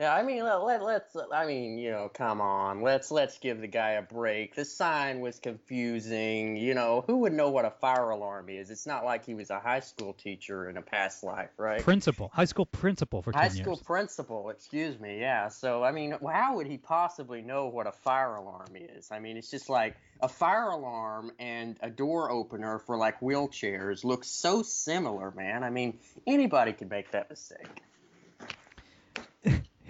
Yeah, 0.00 0.14
I 0.14 0.22
mean, 0.22 0.42
let, 0.44 0.64
let, 0.64 0.82
let's. 0.82 1.14
I 1.30 1.44
mean, 1.44 1.76
you 1.76 1.90
know, 1.90 2.10
come 2.14 2.40
on. 2.40 2.80
Let's 2.80 3.10
let's 3.10 3.36
give 3.36 3.60
the 3.60 3.66
guy 3.66 3.90
a 3.90 4.02
break. 4.02 4.54
The 4.54 4.64
sign 4.64 5.20
was 5.20 5.38
confusing. 5.38 6.56
You 6.56 6.72
know, 6.72 7.04
who 7.06 7.18
would 7.18 7.34
know 7.34 7.50
what 7.50 7.66
a 7.66 7.70
fire 7.70 8.08
alarm 8.08 8.48
is? 8.48 8.70
It's 8.70 8.86
not 8.86 9.04
like 9.04 9.26
he 9.26 9.34
was 9.34 9.50
a 9.50 9.60
high 9.60 9.80
school 9.80 10.14
teacher 10.14 10.70
in 10.70 10.78
a 10.78 10.82
past 10.82 11.22
life, 11.22 11.50
right? 11.58 11.82
Principal, 11.82 12.30
high 12.32 12.46
school 12.46 12.64
principal 12.64 13.20
for 13.20 13.32
10 13.32 13.42
High 13.42 13.48
school 13.48 13.74
years. 13.74 13.82
principal, 13.82 14.48
excuse 14.48 14.98
me. 14.98 15.20
Yeah. 15.20 15.48
So, 15.48 15.84
I 15.84 15.92
mean, 15.92 16.14
how 16.26 16.56
would 16.56 16.66
he 16.66 16.78
possibly 16.78 17.42
know 17.42 17.66
what 17.66 17.86
a 17.86 17.92
fire 17.92 18.36
alarm 18.36 18.74
is? 18.76 19.10
I 19.10 19.18
mean, 19.18 19.36
it's 19.36 19.50
just 19.50 19.68
like 19.68 19.96
a 20.22 20.28
fire 20.28 20.70
alarm 20.70 21.32
and 21.38 21.76
a 21.82 21.90
door 21.90 22.30
opener 22.30 22.78
for 22.78 22.96
like 22.96 23.20
wheelchairs 23.20 24.02
look 24.02 24.24
so 24.24 24.62
similar, 24.62 25.30
man. 25.30 25.62
I 25.62 25.68
mean, 25.68 25.98
anybody 26.26 26.72
could 26.72 26.88
make 26.88 27.10
that 27.10 27.28
mistake. 27.28 27.82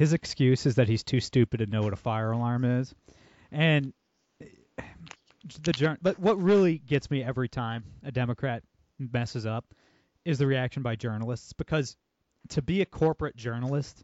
His 0.00 0.14
excuse 0.14 0.64
is 0.64 0.76
that 0.76 0.88
he's 0.88 1.02
too 1.04 1.20
stupid 1.20 1.58
to 1.58 1.66
know 1.66 1.82
what 1.82 1.92
a 1.92 1.96
fire 1.96 2.30
alarm 2.30 2.64
is, 2.64 2.94
and 3.52 3.92
the 5.62 5.72
jour- 5.74 5.98
but 6.00 6.18
what 6.18 6.40
really 6.40 6.78
gets 6.78 7.10
me 7.10 7.22
every 7.22 7.50
time 7.50 7.84
a 8.02 8.10
Democrat 8.10 8.62
messes 8.98 9.44
up 9.44 9.74
is 10.24 10.38
the 10.38 10.46
reaction 10.46 10.82
by 10.82 10.96
journalists 10.96 11.52
because 11.52 11.98
to 12.48 12.62
be 12.62 12.80
a 12.80 12.86
corporate 12.86 13.36
journalist, 13.36 14.02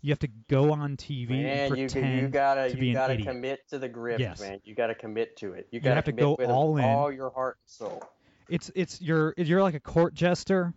you 0.00 0.10
have 0.10 0.18
to 0.18 0.28
go 0.48 0.72
on 0.72 0.96
TV 0.96 1.30
and 1.30 1.42
Man, 1.44 1.68
you, 1.76 1.86
pretend 1.86 2.16
you 2.16 2.22
you 2.22 2.28
gotta 2.28 2.70
to 2.70 2.76
be 2.76 2.86
you 2.88 2.92
gotta 2.94 3.12
idiot. 3.14 3.28
commit 3.28 3.60
to 3.68 3.78
the 3.78 3.88
grift, 3.88 4.18
Yes. 4.18 4.40
man. 4.40 4.60
You 4.64 4.74
gotta 4.74 4.96
commit 4.96 5.36
to 5.36 5.52
it. 5.52 5.68
You 5.70 5.76
You 5.76 5.80
gotta 5.80 5.94
have 5.94 6.04
to 6.06 6.10
commit 6.10 6.20
go 6.24 6.36
with 6.36 6.50
all 6.50 6.76
in. 6.78 6.84
all 6.84 7.12
your 7.12 7.30
heart 7.30 7.58
and 7.62 7.70
soul. 7.70 8.02
It's 8.48 8.72
it's 8.74 9.00
you're 9.00 9.34
you're 9.36 9.62
like 9.62 9.74
a 9.74 9.80
court 9.80 10.14
jester 10.14 10.74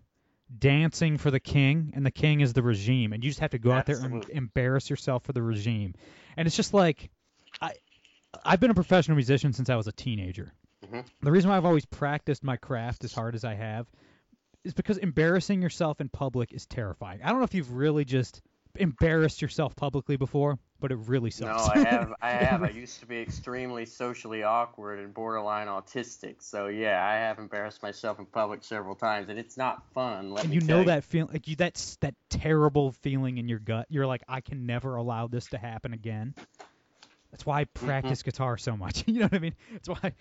dancing 0.59 1.17
for 1.17 1.31
the 1.31 1.39
king, 1.39 1.91
and 1.95 2.05
the 2.05 2.11
king 2.11 2.41
is 2.41 2.53
the 2.53 2.63
regime, 2.63 3.13
and 3.13 3.23
you 3.23 3.29
just 3.29 3.39
have 3.39 3.51
to 3.51 3.59
go 3.59 3.71
out 3.71 3.85
there 3.85 3.97
and 3.97 4.27
embarrass 4.29 4.89
yourself 4.89 5.23
for 5.23 5.33
the 5.33 5.41
regime. 5.41 5.93
And 6.37 6.47
it's 6.47 6.55
just 6.55 6.73
like 6.73 7.09
I 7.61 7.73
I've 8.43 8.59
been 8.59 8.71
a 8.71 8.75
professional 8.75 9.15
musician 9.15 9.53
since 9.53 9.69
I 9.69 9.75
was 9.75 9.87
a 9.87 9.91
teenager. 9.91 10.53
Mhm. 10.85 11.05
The 11.21 11.31
reason 11.31 11.49
why 11.49 11.57
I've 11.57 11.65
always 11.65 11.85
practiced 11.85 12.43
my 12.43 12.57
craft 12.57 13.03
as 13.03 13.13
hard 13.13 13.35
as 13.35 13.43
I 13.43 13.53
have 13.53 13.87
is 14.63 14.73
because 14.73 14.97
embarrassing 14.97 15.61
yourself 15.61 16.01
in 16.01 16.09
public 16.09 16.53
is 16.53 16.65
terrifying. 16.65 17.21
I 17.23 17.29
don't 17.29 17.39
know 17.39 17.43
if 17.43 17.53
you've 17.53 17.71
really 17.71 18.05
just 18.05 18.41
embarrassed 18.75 19.41
yourself 19.41 19.75
publicly 19.75 20.17
before, 20.17 20.59
but 20.81 20.91
it 20.91 20.97
really 20.97 21.31
sucks. 21.31 21.67
No. 21.67 21.67
I 21.67 21.79
have. 21.79 22.13
I 22.21 22.31
have. 22.31 22.63
I 22.63 22.69
used 22.69 22.99
to 22.99 23.05
be 23.05 23.17
extremely 23.19 23.85
socially 23.85 24.43
awkward 24.43 24.99
and 24.99 25.13
borderline 25.13 25.67
autistic. 25.67 26.41
So 26.41 26.67
yeah, 26.67 27.03
I 27.05 27.15
have 27.15 27.39
embarrassed 27.39 27.81
myself 27.81 28.19
in 28.19 28.25
public 28.25 28.63
several 28.63 28.95
times, 28.95 29.29
and 29.29 29.39
it's 29.39 29.57
not 29.57 29.83
fun. 29.93 30.31
And 30.43 30.53
you 30.53 30.61
know 30.61 30.83
that 30.83 31.03
feeling 31.03 31.31
like 31.33 31.47
you 31.47 31.55
that's 31.55 31.97
that 31.97 32.15
terrible 32.29 32.91
feeling 32.91 33.37
in 33.37 33.47
your 33.47 33.59
gut 33.59 33.85
you're 33.89 34.07
like 34.07 34.23
i 34.27 34.41
can 34.41 34.65
never 34.65 34.95
allow 34.95 35.27
this 35.27 35.47
to 35.49 35.57
happen 35.57 35.93
again 35.93 36.33
that's 37.31 37.45
why 37.45 37.61
i 37.61 37.63
Mm-hmm. 37.81 37.85
practice 37.85 38.23
guitar 38.23 38.57
so 38.57 38.75
much 38.75 39.03
you 39.07 39.19
know 39.19 39.25
what 39.25 39.33
i 39.33 39.39
mean 39.39 39.55
that's 39.71 39.89
why 39.89 40.13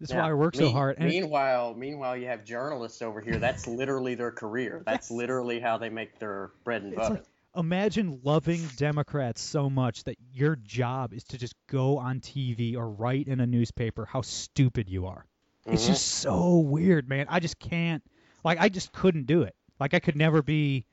that's 0.00 0.12
Yeah. 0.12 0.22
why 0.22 0.30
i 0.30 0.34
work 0.34 0.54
so 0.54 0.70
hard 0.70 0.96
and 0.98 1.08
meanwhile, 1.12 1.74
meanwhile, 1.74 2.16
you 2.16 2.26
have 2.26 2.44
journalists 2.44 3.02
over 3.02 3.20
here. 3.20 3.38
That's 3.38 3.66
literally 3.66 4.14
their 4.14 4.32
career. 4.32 4.82
That's 4.86 5.10
literally 5.10 5.60
how 5.60 5.78
they 5.78 5.90
make 5.90 6.18
their 6.18 6.52
bread 6.64 6.82
and 6.82 6.94
butter. 6.94 7.14
like 7.14 7.24
imagine 7.58 8.20
loving 8.24 8.68
democrats 8.70 9.42
so 9.42 9.68
much 9.68 10.04
that 10.04 10.16
your 10.32 10.56
job 10.56 11.12
is 11.12 11.24
to 11.24 11.38
just 11.38 11.54
go 11.68 11.98
on 11.98 12.20
tv 12.20 12.76
or 12.76 12.88
write 12.90 13.28
in 13.28 13.40
a 13.40 13.46
newspaper 13.46 14.06
how 14.06 14.22
stupid 14.22 14.88
you 14.88 15.06
are. 15.06 15.26
It's 15.70 15.84
Mhm. 15.84 15.86
just 15.86 16.06
so 16.06 16.58
weird 16.58 17.08
man. 17.08 17.26
I 17.28 17.40
just 17.40 17.58
can't 17.58 18.02
like 18.44 18.58
i 18.60 18.68
just 18.68 18.92
couldn't 18.92 19.26
do 19.26 19.42
it. 19.42 19.54
Like 19.80 19.94
i 19.94 20.00
could 20.00 20.16
never 20.16 20.42
be 20.42 20.86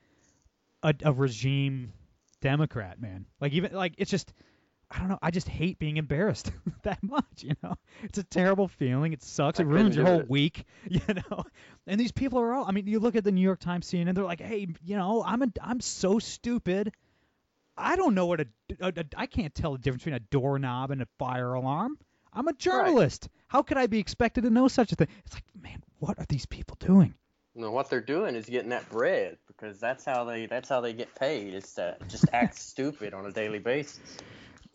a, 0.82 0.94
a 1.04 1.12
regime 1.12 1.92
democrat 2.40 3.00
man. 3.00 3.26
Like 3.40 3.52
even 3.52 3.72
like 3.72 3.94
it's 3.98 4.10
just 4.10 4.32
i 4.90 4.98
don't 4.98 5.08
know 5.08 5.18
i 5.22 5.30
just 5.30 5.48
hate 5.48 5.78
being 5.78 5.96
embarrassed 5.96 6.52
that 6.82 7.02
much 7.02 7.24
you 7.38 7.54
know? 7.62 7.74
It's 8.02 8.18
a 8.18 8.24
terrible 8.24 8.68
feeling 8.68 9.12
it 9.12 9.22
sucks 9.22 9.60
I 9.60 9.62
it 9.62 9.66
ruins 9.66 9.96
your 9.96 10.06
whole 10.06 10.20
it. 10.20 10.30
week 10.30 10.64
you 10.88 11.00
know? 11.08 11.44
And 11.86 12.00
these 12.00 12.12
people 12.12 12.38
are 12.40 12.52
all 12.52 12.64
i 12.66 12.72
mean 12.72 12.86
you 12.86 13.00
look 13.00 13.16
at 13.16 13.24
the 13.24 13.32
new 13.32 13.40
york 13.40 13.60
times 13.60 13.90
cnn 13.90 14.14
they're 14.14 14.24
like 14.24 14.40
hey 14.40 14.68
you 14.84 14.96
know 14.96 15.22
i'm 15.24 15.42
a 15.42 15.48
i'm 15.60 15.80
so 15.80 16.18
stupid. 16.18 16.92
I 17.78 17.96
don't 17.96 18.14
know 18.14 18.24
what 18.24 18.40
a, 18.40 18.46
a, 18.80 18.88
a 18.88 19.04
i 19.18 19.26
can't 19.26 19.54
tell 19.54 19.72
the 19.72 19.78
difference 19.78 20.04
between 20.04 20.14
a 20.14 20.20
doorknob 20.20 20.90
and 20.90 21.02
a 21.02 21.06
fire 21.18 21.52
alarm. 21.52 21.98
I'm 22.32 22.48
a 22.48 22.54
journalist. 22.54 23.28
How 23.48 23.62
could 23.62 23.76
i 23.76 23.86
be 23.86 23.98
expected 23.98 24.44
to 24.44 24.50
know 24.50 24.68
such 24.68 24.92
a 24.92 24.96
thing? 24.96 25.08
It's 25.26 25.34
like 25.34 25.44
man 25.60 25.82
what 25.98 26.18
are 26.18 26.26
these 26.28 26.46
people 26.46 26.76
doing? 26.80 27.14
Know, 27.54 27.70
what 27.70 27.88
they're 27.88 28.02
doing 28.02 28.34
is 28.34 28.44
getting 28.44 28.68
that 28.68 28.88
bread 28.90 29.38
because 29.46 29.80
that's 29.80 30.04
how 30.04 30.24
they 30.24 30.44
that's 30.44 30.68
how 30.68 30.82
they 30.82 30.92
get 30.92 31.14
paid 31.14 31.54
is 31.54 31.72
to 31.74 31.96
just 32.06 32.26
act 32.34 32.54
stupid 32.58 33.14
on 33.14 33.24
a 33.24 33.32
daily 33.32 33.58
basis. 33.58 34.18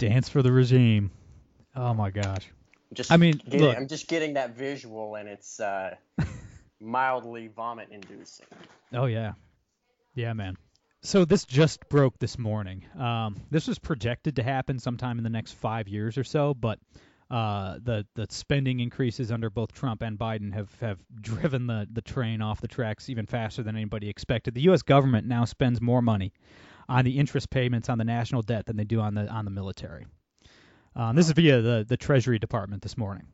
Dance 0.10 0.30
for 0.30 0.42
the 0.42 0.52
regime 0.52 1.12
oh 1.76 1.94
my 1.94 2.10
gosh 2.10 2.50
Just 2.94 3.12
I 3.12 3.18
mean, 3.18 3.40
getting, 3.46 3.62
look. 3.62 3.78
I'm 3.78 3.88
just 3.88 4.08
getting 4.08 4.34
that 4.34 4.58
visual 4.58 5.16
and 5.16 5.30
it's 5.30 5.60
uh, 5.60 5.96
mildly 6.82 7.48
vomit 7.48 7.90
inducing. 7.92 8.48
Oh 8.94 9.06
yeah, 9.06 9.34
yeah, 10.14 10.34
man. 10.34 10.58
So 11.04 11.26
this 11.26 11.46
just 11.46 11.88
broke 11.90 12.20
this 12.20 12.38
morning. 12.38 12.86
Um, 13.00 13.42
this 13.50 13.68
was 13.68 13.80
projected 13.80 14.36
to 14.36 14.44
happen 14.44 14.78
sometime 14.78 15.18
in 15.18 15.24
the 15.24 15.30
next 15.30 15.54
five 15.54 15.88
years 15.88 16.18
or 16.18 16.24
so, 16.24 16.54
but 16.54 16.80
uh, 17.30 17.78
the 17.82 18.06
the 18.16 18.28
spending 18.30 18.82
increases 18.82 19.32
under 19.32 19.50
both 19.50 19.72
Trump 19.72 20.02
and 20.02 20.20
Biden 20.20 20.54
have 20.54 20.70
have 20.82 21.00
driven 21.22 21.68
the 21.68 21.88
the 21.92 22.02
train 22.02 22.42
off 22.42 22.60
the 22.60 22.68
tracks 22.68 23.10
even 23.10 23.26
faster 23.26 23.64
than 23.64 23.76
anybody 23.78 24.10
expected. 24.10 24.54
The 24.54 24.64
U.S. 24.64 24.82
government 24.82 25.28
now 25.28 25.46
spends 25.46 25.80
more 25.80 26.02
money 26.02 26.34
on 26.92 27.06
the 27.06 27.18
interest 27.18 27.50
payments 27.50 27.90
on 27.90 27.98
the 27.98 28.04
national 28.04 28.42
debt 28.42 28.66
than 28.66 28.76
they 28.78 28.84
do 28.84 29.00
on 29.00 29.14
the 29.16 29.28
on 29.28 29.46
the 29.46 29.52
military. 29.52 30.06
Um, 30.96 31.16
this 31.16 31.28
is 31.28 31.32
via 31.34 31.62
the 31.62 31.86
the 31.88 31.98
Treasury 31.98 32.38
Department 32.40 32.82
this 32.82 32.98
morning. 32.98 33.28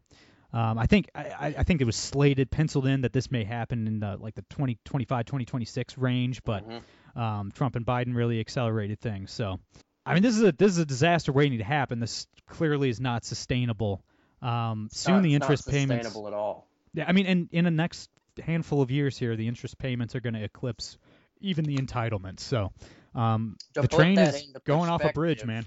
Um, 0.54 0.78
I 0.78 0.86
think 0.86 1.10
I, 1.16 1.56
I- 1.58 1.64
think 1.64 1.82
it 1.82 1.86
was 1.86 1.96
slated, 1.98 2.50
penciled 2.52 2.86
in 2.88 3.02
that 3.02 3.12
this 3.14 3.30
may 3.32 3.44
happen 3.44 3.88
in 3.88 4.00
the 4.00 4.16
like 4.18 4.36
the 4.36 4.44
2025, 4.44 5.26
2026 5.26 5.98
range, 5.98 6.42
but 6.44 6.64
Mhm. 6.70 6.82
um, 7.22 7.52
Trump 7.52 7.76
and 7.76 7.86
Biden 7.86 8.16
really 8.16 8.40
accelerated 8.40 9.02
things. 9.02 9.32
So, 9.32 9.60
I 10.06 10.14
mean, 10.14 10.24
this 10.24 10.36
is 10.38 10.44
a 10.44 10.52
this 10.52 10.72
is 10.72 10.78
a 10.78 10.86
disaster 10.86 11.32
waiting 11.34 11.58
to 11.58 11.64
happen. 11.66 12.00
This 12.00 12.28
clearly 12.48 12.90
is 12.90 13.02
not 13.02 13.26
sustainable. 13.26 14.04
Um, 14.42 14.88
soon 14.92 15.16
not- 15.16 15.24
the 15.24 15.34
interest 15.34 15.68
payments. 15.68 16.06
sustainable 16.06 16.28
at 16.28 16.34
all. 16.34 16.68
Yeah, 16.94 17.06
I 17.08 17.12
mean, 17.12 17.26
in 17.26 17.50
in 17.52 17.66
the 17.66 17.72
next 17.72 18.10
handful 18.42 18.82
of 18.84 18.92
years 18.92 19.18
here, 19.18 19.36
the 19.36 19.48
interest 19.48 19.78
payments 19.80 20.16
are 20.16 20.22
going 20.22 20.36
to 20.36 20.44
eclipse 20.44 20.98
even 21.42 21.66
the 21.66 21.76
entitlements. 21.78 22.40
So 22.42 22.72
um, 23.18 23.58
the 23.74 23.88
train 23.88 24.18
is 24.20 24.54
going 24.66 24.90
off 24.90 25.04
a 25.04 25.12
bridge, 25.12 25.44
man. 25.44 25.66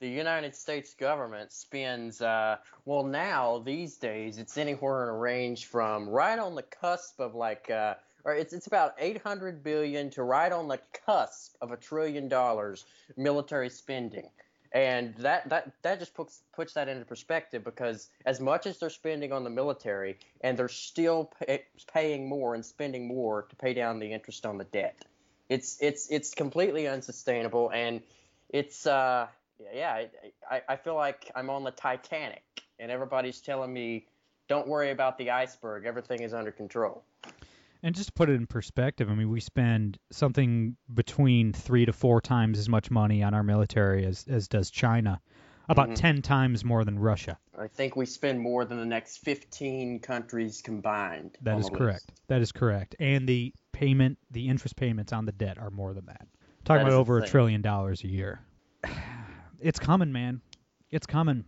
the 0.00 0.08
United 0.08 0.54
States 0.54 0.94
government 0.94 1.52
spends, 1.52 2.20
uh, 2.20 2.56
well, 2.84 3.04
now 3.04 3.58
these 3.64 3.96
days 3.96 4.38
it's 4.38 4.56
anywhere 4.58 5.04
in 5.04 5.08
a 5.08 5.16
range 5.16 5.66
from 5.66 6.08
right 6.08 6.38
on 6.38 6.54
the 6.54 6.62
cusp 6.62 7.20
of 7.20 7.34
like, 7.34 7.70
uh, 7.70 7.94
or 8.24 8.34
it's 8.34 8.52
it's 8.52 8.66
about 8.66 8.94
800 8.98 9.62
billion 9.62 10.10
to 10.10 10.22
right 10.22 10.52
on 10.52 10.68
the 10.68 10.80
cusp 11.06 11.54
of 11.60 11.72
a 11.72 11.76
trillion 11.76 12.28
dollars 12.28 12.84
military 13.16 13.70
spending. 13.70 14.28
And 14.72 15.14
that, 15.16 15.48
that, 15.48 15.72
that 15.82 15.98
just 15.98 16.14
puts 16.14 16.42
puts 16.54 16.74
that 16.74 16.88
into 16.88 17.04
perspective 17.06 17.64
because 17.64 18.10
as 18.26 18.38
much 18.40 18.66
as 18.66 18.78
they're 18.78 18.90
spending 18.90 19.32
on 19.32 19.42
the 19.42 19.50
military, 19.50 20.18
and 20.42 20.58
they're 20.58 20.68
still 20.68 21.32
pay, 21.40 21.64
paying 21.92 22.28
more 22.28 22.54
and 22.54 22.64
spending 22.64 23.08
more 23.08 23.44
to 23.48 23.56
pay 23.56 23.72
down 23.72 23.98
the 23.98 24.12
interest 24.12 24.44
on 24.44 24.58
the 24.58 24.64
debt, 24.64 25.02
it's 25.48 25.78
it's 25.80 26.08
it's 26.10 26.34
completely 26.34 26.86
unsustainable. 26.86 27.70
And 27.72 28.02
it's 28.48 28.86
uh, 28.86 29.26
yeah, 29.74 30.04
I, 30.50 30.62
I 30.68 30.76
feel 30.76 30.94
like 30.94 31.30
I'm 31.34 31.50
on 31.50 31.64
the 31.64 31.70
Titanic, 31.70 32.44
and 32.78 32.90
everybody's 32.90 33.40
telling 33.40 33.72
me, 33.72 34.06
"Don't 34.48 34.68
worry 34.68 34.90
about 34.90 35.18
the 35.18 35.30
iceberg. 35.30 35.86
Everything 35.86 36.22
is 36.22 36.34
under 36.34 36.52
control." 36.52 37.04
And 37.82 37.94
just 37.94 38.08
to 38.08 38.12
put 38.12 38.28
it 38.28 38.32
in 38.32 38.46
perspective, 38.46 39.08
I 39.08 39.14
mean, 39.14 39.30
we 39.30 39.40
spend 39.40 39.98
something 40.10 40.76
between 40.92 41.52
three 41.52 41.86
to 41.86 41.92
four 41.92 42.20
times 42.20 42.58
as 42.58 42.68
much 42.68 42.90
money 42.90 43.22
on 43.22 43.34
our 43.34 43.44
military 43.44 44.04
as, 44.04 44.26
as 44.28 44.48
does 44.48 44.68
China, 44.70 45.20
about 45.68 45.90
Mhm. 45.90 45.94
10 45.94 46.22
times 46.22 46.64
more 46.64 46.84
than 46.84 46.98
Russia. 46.98 47.38
I 47.56 47.68
think 47.68 47.94
we 47.94 48.06
spend 48.06 48.40
more 48.40 48.64
than 48.64 48.78
the 48.78 48.84
next 48.84 49.18
15 49.18 50.00
countries 50.00 50.60
combined. 50.60 51.38
That 51.42 51.58
is 51.58 51.68
correct. 51.68 52.10
list. 52.10 52.22
That 52.26 52.40
is 52.40 52.50
correct. 52.50 52.96
And 52.98 53.28
the 53.28 53.54
payment, 53.78 54.18
the 54.30 54.48
interest 54.48 54.76
payments 54.76 55.12
on 55.12 55.24
the 55.24 55.32
debt 55.32 55.56
are 55.58 55.70
more 55.70 55.94
than 55.94 56.06
that. 56.06 56.26
Talking 56.64 56.84
That 56.84 56.88
about 56.88 56.98
over 57.00 57.18
a 57.18 57.26
trillion 57.26 57.62
dollars 57.62 58.02
a 58.04 58.08
year. 58.08 58.40
It's 59.60 59.80
coming, 59.80 60.12
man. 60.12 60.40
It's 60.92 61.04
coming. 61.06 61.44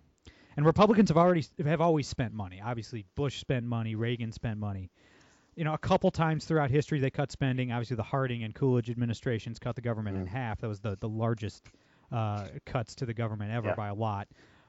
And 0.56 0.66
Republicans 0.66 1.10
have 1.10 1.16
already 1.16 1.44
have 1.64 1.80
always 1.80 2.08
spent 2.08 2.34
money. 2.34 2.60
Obviously, 2.60 3.04
Bush 3.14 3.38
spent 3.38 3.64
money, 3.64 3.94
Reagan 3.94 4.32
spent 4.32 4.58
money. 4.58 4.90
You 5.54 5.62
know, 5.62 5.75
a 5.75 5.78
couple 5.78 6.10
times 6.10 6.44
throughout 6.44 6.70
history 6.70 6.99
they 6.99 7.10
cut 7.10 7.30
spending. 7.30 7.70
Obviously, 7.70 7.94
the 7.94 8.02
Harding 8.02 8.42
and 8.42 8.52
Coolidge 8.52 8.90
administrations 8.90 9.60
cut 9.60 9.76
the 9.76 9.80
government 9.80 10.16
in 10.16 10.25
Mm. 10.25 10.28
half. 10.28 10.60
That 10.60 10.66
was 10.66 10.80
the 10.80 10.96
the 11.00 11.08
largest 11.08 11.68
uh, 12.10 12.49
cuts 12.66 12.96
to 12.96 13.06
the 13.06 13.14
government 13.14 13.52
ever 13.52 13.68
Yeah. 13.68 13.75
by 13.76 13.87
a 13.88 13.94
lot. 13.94 14.26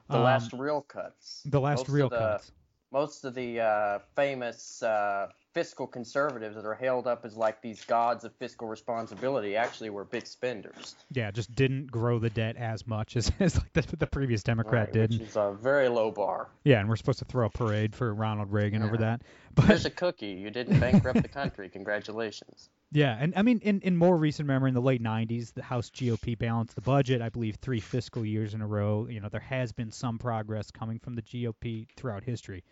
The 0.08 0.18
Um, 0.18 0.22
last 0.22 0.52
real 0.52 0.82
cuts. 0.82 1.42
the 1.44 1.60
last 1.60 1.78
Most 1.78 1.88
real 1.88 2.08
the, 2.10 2.18
cuts. 2.18 2.52
Most 2.92 3.24
of 3.24 3.34
the 3.34 3.60
uh, 3.60 3.98
famous 4.14 4.82
uh, 4.82 5.28
fiscal 5.52 5.86
conservatives 5.86 6.56
that 6.56 6.64
are 6.64 6.74
held 6.74 7.06
up 7.06 7.24
as 7.24 7.36
like 7.36 7.62
these 7.62 7.82
gods 7.84 8.24
of 8.24 8.34
fiscal 8.36 8.68
responsibility 8.68 9.56
actually 9.56 9.90
were 9.90 10.04
big 10.04 10.26
spenders. 10.26 10.94
Yeah, 11.10 11.30
just 11.30 11.54
didn't 11.54 11.90
grow 11.90 12.18
the 12.18 12.30
debt 12.30 12.56
as 12.56 12.86
much 12.86 13.16
as, 13.16 13.30
as 13.40 13.56
like 13.56 13.72
the, 13.72 13.96
the 13.96 14.06
previous 14.06 14.42
Democrat 14.42 14.86
right, 14.86 14.92
did. 14.92 15.10
Which 15.12 15.28
is 15.28 15.36
a 15.36 15.56
very 15.58 15.88
low 15.88 16.10
bar. 16.10 16.48
Yeah, 16.64 16.80
and 16.80 16.88
we're 16.88 16.96
supposed 16.96 17.20
to 17.20 17.24
throw 17.24 17.46
a 17.46 17.50
parade 17.50 17.94
for 17.94 18.12
Ronald 18.14 18.52
Reagan 18.52 18.82
over 18.82 18.96
that. 18.98 19.22
But 19.54 19.66
Here's 19.66 19.84
a 19.84 19.90
cookie. 19.90 20.32
You 20.32 20.50
didn't 20.50 20.80
bankrupt 20.80 21.22
the 21.22 21.28
country. 21.28 21.68
Congratulations. 21.72 22.68
Yeah, 22.92 23.16
and 23.18 23.32
I 23.36 23.42
mean, 23.42 23.58
in, 23.62 23.80
in 23.80 23.96
more 23.96 24.16
recent 24.16 24.46
memory, 24.46 24.68
in 24.68 24.74
the 24.74 24.80
late 24.80 25.02
'90s, 25.02 25.54
the 25.54 25.62
House 25.62 25.90
GOP 25.90 26.38
balanced 26.38 26.74
the 26.74 26.80
budget. 26.82 27.22
I 27.22 27.28
believe 27.30 27.56
three 27.56 27.80
fiscal 27.80 28.24
years 28.24 28.54
in 28.54 28.60
a 28.60 28.66
row. 28.66 29.06
You 29.08 29.20
know, 29.20 29.28
there 29.28 29.40
has 29.40 29.72
been 29.72 29.90
some 29.90 30.18
progress 30.18 30.70
coming 30.70 30.98
from 30.98 31.14
the 31.14 31.22
GOP 31.22 31.86
throughout 31.96 32.24
history. 32.24 32.64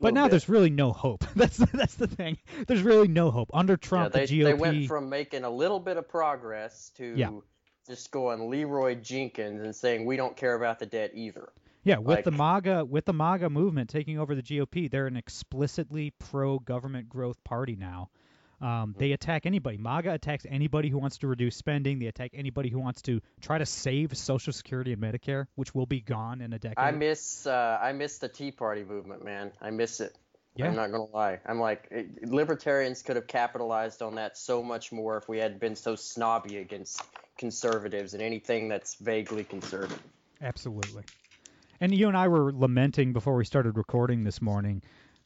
But 0.00 0.14
now 0.14 0.24
bit. 0.24 0.30
there's 0.30 0.48
really 0.48 0.70
no 0.70 0.92
hope. 0.92 1.24
That's 1.36 1.58
that's 1.58 1.94
the 1.96 2.06
thing. 2.06 2.38
There's 2.66 2.82
really 2.82 3.08
no 3.08 3.30
hope 3.30 3.50
under 3.52 3.74
Yeah, 3.74 3.76
Trump. 3.76 4.12
they, 4.14 4.24
the 4.26 4.40
GOP. 4.40 4.44
they 4.44 4.54
went 4.54 4.86
from 4.86 5.10
making 5.10 5.44
a 5.44 5.50
little 5.50 5.78
bit 5.78 5.98
of 5.98 6.08
progress 6.08 6.90
to 6.96 7.14
Yeah. 7.16 7.30
just 7.86 8.10
going 8.10 8.48
Leroy 8.48 8.94
Jenkins 8.94 9.62
and 9.62 9.76
saying 9.76 10.06
we 10.06 10.16
don't 10.16 10.36
care 10.36 10.54
about 10.54 10.78
the 10.78 10.86
debt 10.86 11.10
either. 11.14 11.50
Yeah, 11.84 11.98
with 11.98 12.24
the 12.24 12.30
MAGA 12.30 12.86
with 12.86 13.04
the 13.04 13.12
MAGA 13.12 13.50
movement 13.50 13.90
taking 13.90 14.18
over 14.18 14.34
the 14.34 14.42
GOP, 14.42 14.90
they're 14.90 15.06
an 15.06 15.16
explicitly 15.16 16.12
pro-government 16.18 17.08
growth 17.08 17.42
party 17.44 17.76
now. 17.76 18.08
Um, 18.60 18.94
they 18.98 19.12
attack 19.12 19.46
anybody. 19.46 19.78
MAGA 19.78 20.12
attacks 20.12 20.44
anybody 20.48 20.90
who 20.90 20.98
wants 20.98 21.18
to 21.18 21.26
reduce 21.26 21.56
spending. 21.56 21.98
They 21.98 22.06
attack 22.06 22.32
anybody 22.34 22.68
who 22.68 22.78
wants 22.78 23.02
to 23.02 23.20
try 23.40 23.58
to 23.58 23.64
save 23.64 24.16
Social 24.16 24.52
Security 24.52 24.92
and 24.92 25.02
Medicare, 25.02 25.46
which 25.54 25.74
will 25.74 25.86
be 25.86 26.00
gone 26.00 26.42
in 26.42 26.52
a 26.52 26.58
decade. 26.58 26.78
I 26.78 26.90
miss 26.90 27.46
uh, 27.46 27.78
I 27.80 27.92
miss 27.92 28.18
the 28.18 28.28
Tea 28.28 28.50
Party 28.50 28.84
movement, 28.84 29.24
man. 29.24 29.52
I 29.60 29.70
miss 29.70 30.00
it. 30.00 30.14
Yeah. 30.56 30.66
I'm 30.66 30.76
not 30.76 30.90
gonna 30.90 31.04
lie. 31.04 31.40
I'm 31.46 31.58
like 31.58 31.88
it, 31.90 32.28
libertarians 32.28 33.02
could 33.02 33.16
have 33.16 33.26
capitalized 33.26 34.02
on 34.02 34.16
that 34.16 34.36
so 34.36 34.62
much 34.62 34.92
more 34.92 35.16
if 35.16 35.28
we 35.28 35.38
had 35.38 35.58
been 35.58 35.76
so 35.76 35.96
snobby 35.96 36.58
against 36.58 37.00
conservatives 37.38 38.12
and 38.12 38.22
anything 38.22 38.68
that's 38.68 38.96
vaguely 38.96 39.44
conservative. 39.44 40.02
Absolutely. 40.42 41.04
And 41.80 41.94
you 41.94 42.08
and 42.08 42.16
I 42.16 42.28
were 42.28 42.52
lamenting 42.52 43.14
before 43.14 43.36
we 43.36 43.46
started 43.46 43.78
recording 43.78 44.24
this 44.24 44.42
morning 44.42 44.82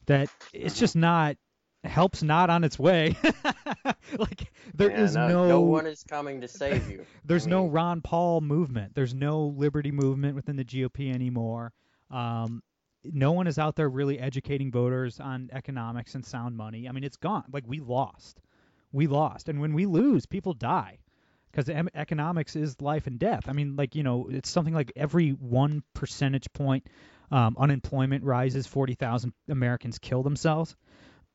that 0.07 0.29
it's 0.53 0.79
just 0.79 0.95
not 0.95 1.37
help's 1.85 2.23
not 2.23 2.51
on 2.51 2.65
its 2.65 2.79
way. 2.79 3.17
like 4.19 4.51
there 4.75 4.91
Yeah, 4.91 5.05
is 5.05 5.17
no, 5.17 5.29
no 5.29 5.45
no 5.47 5.61
one 5.61 5.87
is 5.87 6.03
coming 6.05 6.41
to 6.41 6.49
save 6.49 6.89
you. 6.89 7.07
There's 7.25 7.47
I 7.47 7.49
no 7.49 7.67
Ron 7.67 8.01
Paul 8.03 8.41
movement. 8.41 8.95
There's 8.95 9.15
no 9.15 9.47
liberty 9.47 9.91
movement 9.93 10.35
within 10.37 10.57
the 10.57 10.65
GOP 10.65 11.13
anymore. 11.13 11.73
Um, 12.11 12.63
no 13.05 13.33
one 13.33 13.47
is 13.47 13.59
out 13.59 13.77
there 13.77 13.89
really 13.89 14.19
educating 14.19 14.71
voters 14.71 15.21
on 15.21 15.51
economics 15.53 16.15
and 16.15 16.25
sound 16.25 16.57
money. 16.57 16.89
I 16.89 16.93
mean, 16.93 17.05
it's 17.05 17.17
gone. 17.17 17.45
Like 17.53 17.65
we 17.67 17.81
lost, 17.81 18.41
we 18.93 19.07
lost, 19.07 19.49
and 19.49 19.61
when 19.61 19.75
we 19.75 19.87
lose, 19.87 20.27
people 20.27 20.55
die 20.55 20.99
because 21.51 21.69
economics 21.95 22.57
is 22.57 22.81
life 22.81 23.07
and 23.07 23.19
death. 23.19 23.49
I 23.49 23.53
mean, 23.53 23.77
like 23.77 23.95
you 23.95 24.03
know, 24.03 24.29
it's 24.31 24.51
something 24.51 24.75
like 24.75 24.93
every 24.97 25.31
one 25.31 25.83
percentage 25.95 26.53
point 26.53 26.87
um, 27.31 27.57
unemployment 27.59 28.25
rises, 28.25 28.67
forty 28.67 28.95
thousand 28.95 29.33
Americans 29.49 29.99
kill 29.99 30.23
themselves. 30.23 30.77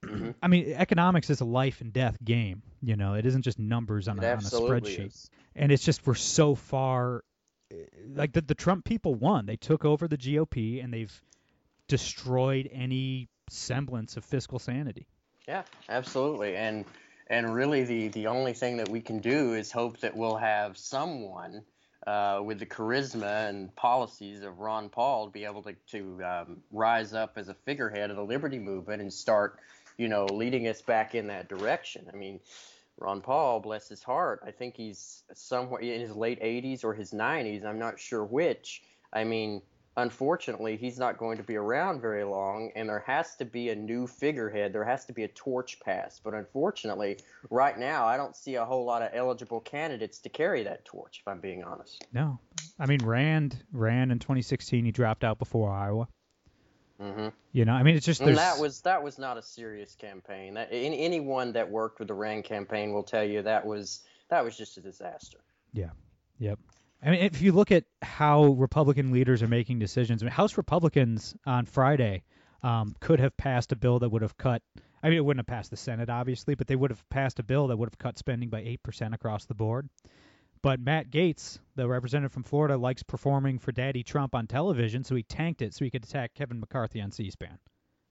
Mhm. 0.04 0.36
I 0.42 0.48
mean, 0.48 0.74
economics 0.74 1.30
is 1.30 1.42
a 1.42 1.46
life 1.46 1.82
and 1.82 1.92
death 1.92 2.18
game. 2.24 2.62
You 2.82 2.96
know, 2.96 3.16
it 3.16 3.26
isn't 3.26 3.42
just 3.42 3.60
numbers 3.60 4.08
on 4.08 4.20
a, 4.20 4.26
on 4.26 4.38
a 4.38 4.42
spreadsheet 4.42 5.08
is. 5.08 5.30
and 5.56 5.72
it's 5.72 5.84
just 5.84 6.06
we're 6.08 6.16
so 6.16 6.56
far 6.56 7.24
eh, 7.72 7.76
like 8.14 8.34
the, 8.34 8.42
the 8.42 8.56
Trump 8.56 8.86
people 8.86 9.16
won. 9.16 9.46
They 9.46 9.58
took 9.58 9.84
over 9.84 10.08
the 10.08 10.18
GOP 10.18 10.84
and 10.84 10.94
they've 10.94 11.22
destroyed 11.88 12.70
any 12.72 13.28
semblance 13.50 14.16
of 14.16 14.24
fiscal 14.24 14.60
sanity. 14.60 15.08
Yeah, 15.48 15.64
absolutely. 15.90 16.56
And 16.56 16.86
and 17.28 17.54
really 17.54 17.84
the 17.84 18.08
the 18.10 18.28
only 18.28 18.54
thing 18.54 18.78
that 18.78 18.90
we 18.90 19.02
can 19.02 19.20
do 19.20 19.54
is 19.54 19.72
hope 19.72 20.00
that 20.00 20.16
we'll 20.16 20.38
have 20.38 20.78
someone 20.78 21.64
uh, 22.08 22.42
with 22.44 22.60
the 22.60 22.66
charisma 22.66 23.50
and 23.50 23.76
policies 23.76 24.42
of 24.44 24.60
Ron 24.60 24.90
Paul 24.90 25.26
to 25.26 25.32
be 25.32 25.46
able 25.46 25.64
to 25.64 25.76
to 25.92 26.24
um, 26.24 26.58
rise 26.72 27.14
up 27.14 27.38
as 27.38 27.50
a 27.50 27.54
figurehead 27.54 28.10
of 28.10 28.16
the 28.16 28.24
liberty 28.24 28.60
movement 28.60 29.02
and 29.02 29.12
start, 29.12 29.60
you 30.00 30.08
know, 30.08 30.26
leading 30.26 30.68
us 30.68 30.82
back 30.82 31.14
in 31.14 31.28
that 31.28 31.50
direction. 31.50 32.08
I 32.12 32.16
mean, 32.16 32.40
Ron 32.98 33.20
Paul, 33.20 33.60
bless 33.60 33.90
his 33.90 34.02
heart, 34.02 34.42
I 34.48 34.52
think 34.52 34.76
he's 34.76 35.24
somewhere 35.34 35.82
in 35.82 36.00
his 36.00 36.16
late 36.16 36.42
80s 36.42 36.84
or 36.86 36.94
his 36.94 37.12
90s. 37.12 37.66
I'm 37.66 37.78
not 37.78 38.00
sure 38.00 38.24
which. 38.24 38.82
I 39.12 39.26
mean, 39.26 39.62
unfortunately, 39.98 40.78
he's 40.78 40.98
not 40.98 41.18
going 41.18 41.38
to 41.38 41.44
be 41.44 41.58
around 41.58 42.00
very 42.00 42.24
long, 42.24 42.72
and 42.78 42.88
there 42.88 43.04
has 43.06 43.36
to 43.38 43.46
be 43.46 43.70
a 43.70 43.76
new 43.76 44.08
figurehead. 44.08 44.72
There 44.72 44.86
has 44.86 45.04
to 45.06 45.14
be 45.14 45.24
a 45.24 45.28
torch 45.30 45.82
passed. 45.82 46.24
But 46.24 46.34
unfortunately, 46.34 47.18
right 47.50 47.78
now, 47.78 48.06
I 48.06 48.16
don't 48.16 48.36
see 48.38 48.56
a 48.56 48.64
whole 48.64 48.86
lot 48.86 49.02
of 49.02 49.10
eligible 49.14 49.60
candidates 49.60 50.20
to 50.20 50.30
carry 50.30 50.64
that 50.64 50.86
torch, 50.86 51.20
if 51.22 51.28
I'm 51.28 51.42
being 51.42 51.64
honest. 51.66 52.06
No, 52.14 52.40
I 52.80 52.86
mean 52.86 53.04
Rand 53.04 53.64
ran 53.74 54.12
in 54.12 54.20
2016. 54.20 54.86
He 54.86 54.92
dropped 54.92 55.26
out 55.26 55.40
before 55.40 55.72
Iowa. 55.72 56.08
Hmm 57.00 57.28
You 57.52 57.66
know, 57.66 57.74
I 57.74 57.84
mean 57.84 57.96
it's 57.96 58.06
just 58.06 58.20
there's 58.20 58.30
And 58.30 58.38
that 58.38 58.60
was 58.60 58.82
that 58.82 59.04
was 59.04 59.18
not 59.18 59.38
a 59.38 59.42
serious 59.42 59.96
campaign. 59.96 60.56
That, 60.56 60.70
any, 60.72 61.00
anyone 61.00 61.54
that 61.54 61.70
worked 61.70 62.00
with 62.00 62.08
the 62.08 62.14
Rand 62.14 62.44
campaign 62.44 62.94
will 62.94 63.04
tell 63.04 63.24
you 63.24 63.42
that 63.44 63.66
was 63.66 64.02
that 64.30 64.44
was 64.44 64.58
just 64.58 64.78
a 64.78 64.82
disaster. 64.82 65.40
Yeah. 65.74 65.90
Yep. 66.40 66.60
I 67.02 67.12
mean, 67.12 67.22
if 67.22 67.42
you 67.42 67.54
look 67.54 67.72
at 67.72 67.86
how 68.02 68.46
Republican 68.46 69.12
leaders 69.12 69.42
are 69.42 69.48
making 69.48 69.80
decisions, 69.80 70.22
I 70.22 70.26
mean, 70.26 70.34
House 70.34 70.58
Republicans 70.58 71.34
on 71.46 71.66
Friday 71.66 72.24
um, 72.62 72.96
could 73.00 73.20
have 73.20 73.36
passed 73.38 73.72
a 73.72 73.76
bill 73.76 74.00
that 74.00 74.10
would 74.10 74.22
have 74.22 74.38
cut. 74.38 74.62
I 75.02 75.08
mean, 75.08 75.18
it 75.18 75.24
wouldn't 75.24 75.40
have 75.40 75.56
passed 75.56 75.72
the 75.72 75.78
Senate, 75.78 76.10
obviously, 76.10 76.56
but 76.56 76.68
they 76.68 76.76
would 76.76 76.92
have 76.92 77.08
passed 77.10 77.40
a 77.40 77.44
bill 77.44 77.68
that 77.68 77.78
would 77.78 77.90
have 77.90 77.98
cut 77.98 78.20
spending 78.20 78.50
by 78.50 78.60
eight 78.60 78.84
percent 78.84 79.14
across 79.14 79.46
the 79.46 79.54
board. 79.54 79.88
But 80.62 80.80
Matt 80.80 81.10
Gaetz, 81.10 81.60
the 81.76 81.88
representative 81.88 82.34
from 82.34 82.44
Florida, 82.44 82.78
likes 82.78 83.04
performing 83.04 83.60
for 83.60 83.72
Daddy 83.72 84.04
Trump 84.04 84.36
on 84.36 84.46
television, 84.48 85.04
so 85.04 85.16
he 85.16 85.24
tanked 85.24 85.62
it 85.62 85.74
so 85.74 85.86
he 85.86 85.92
could 85.92 86.04
attack 86.04 86.34
Kevin 86.34 86.60
McCarthy 86.60 87.02
on 87.02 87.12
C-SPAN. 87.12 87.58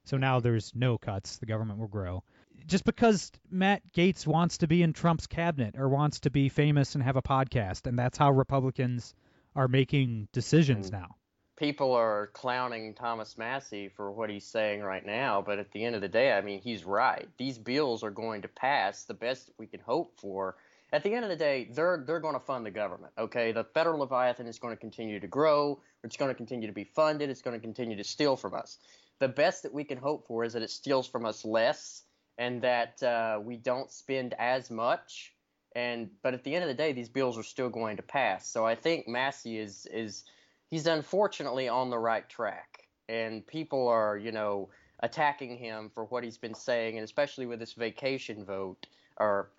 So 0.05 0.17
now 0.17 0.41
there's 0.41 0.73
no 0.75 0.97
cuts. 0.97 1.37
The 1.37 1.45
government 1.47 1.79
will 1.79 1.89
grow. 1.89 2.25
Just 2.67 2.85
because 2.85 3.31
Matt 3.51 3.83
Gaetz 3.93 4.27
wants 4.27 4.59
to 4.59 4.67
be 4.67 4.83
in 4.83 4.95
Trump's 4.95 5.27
cabinet 5.27 5.75
or 5.77 5.89
wants 5.91 6.21
to 6.21 6.31
be 6.31 6.49
famous 6.49 6.95
and 6.95 7.05
have 7.05 7.17
a 7.17 7.23
podcast, 7.23 7.87
and 7.87 7.99
that's 7.99 8.17
how 8.17 8.31
Republicans 8.31 9.15
are 9.55 9.69
making 9.69 10.29
decisions 10.33 10.89
Mm. 10.89 10.93
now. 10.93 11.15
people 11.57 11.93
are 11.93 12.29
clowning 12.35 12.95
Thomas 12.95 13.37
Massie 13.37 13.89
for 13.89 14.13
what 14.13 14.31
he's 14.31 14.47
saying 14.47 14.81
right 14.81 15.05
now, 15.05 15.43
but 15.43 15.59
at 15.59 15.73
the 15.73 15.85
end 15.85 15.97
of 15.97 16.01
the 16.01 16.07
day, 16.09 16.33
I 16.33 16.41
mean, 16.41 16.61
he's 16.61 16.85
right. 16.85 17.29
These 17.37 17.59
bills 17.59 18.05
are 18.05 18.13
going 18.13 18.43
to 18.43 18.49
pass. 18.49 19.03
The 19.05 19.15
best 19.15 19.51
we 19.59 19.67
can 19.67 19.81
hope 19.81 20.13
for. 20.21 20.55
At 20.91 21.03
the 21.03 21.13
end 21.15 21.25
of 21.25 21.29
the 21.29 21.37
day, 21.37 21.69
they're 21.71 22.03
they're 22.07 22.21
going 22.21 22.35
to 22.35 22.41
fund 22.41 22.65
the 22.65 22.71
government. 22.71 23.13
Okay, 23.19 23.53
the 23.53 23.65
federal 23.65 23.99
leviathan 24.01 24.47
is 24.47 24.59
going 24.59 24.75
to 24.75 24.81
continue 24.81 25.21
to 25.21 25.27
grow. 25.27 25.81
It's 26.03 26.17
going 26.17 26.31
to 26.31 26.35
continue 26.35 26.67
to 26.67 26.73
be 26.73 26.85
funded. 26.85 27.29
It's 27.29 27.43
going 27.43 27.57
to 27.57 27.61
continue 27.61 27.97
to 27.97 28.05
steal 28.05 28.37
from 28.37 28.55
us. 28.55 28.79
The 29.19 29.29
best 29.29 29.65
that 29.65 29.75
we 29.75 29.85
can 29.85 29.99
hope 29.99 30.27
for 30.27 30.45
is 30.45 30.53
that 30.55 30.63
it 30.63 30.71
steals 30.71 31.07
from 31.07 31.27
us 31.27 31.45
less, 31.45 32.05
and 32.39 32.63
that 32.63 33.03
uh, 33.03 33.39
we 33.43 33.57
don't 33.57 33.91
spend 33.91 34.35
as 34.39 34.71
much. 34.71 35.35
And 35.77 36.09
but 36.23 36.33
at 36.33 36.45
the 36.45 36.55
end 36.55 36.65
of 36.65 36.69
the 36.69 36.75
day, 36.75 36.93
these 36.93 37.11
bills 37.11 37.37
are 37.37 37.43
still 37.43 37.69
going 37.69 37.99
to 37.99 38.03
pass. 38.03 38.49
So 38.49 38.65
I 38.65 38.75
think 38.75 39.07
Massie 39.07 39.59
is 39.59 39.87
is 39.93 40.25
he's 40.71 40.87
unfortunately 40.87 41.69
on 41.69 41.91
the 41.91 41.99
right 41.99 42.27
track, 42.29 42.85
and 43.11 43.47
people 43.47 43.89
are, 43.89 44.17
you 44.17 44.33
know, 44.33 44.71
attacking 45.01 45.59
him 45.59 45.91
for 45.93 46.05
what 46.07 46.25
he's 46.25 46.39
been 46.39 46.55
saying, 46.55 46.97
and 46.97 47.05
especially 47.05 47.45
with 47.45 47.59
this 47.59 47.75
vacation 47.75 48.45
vote, 48.45 48.87
or 49.19 49.51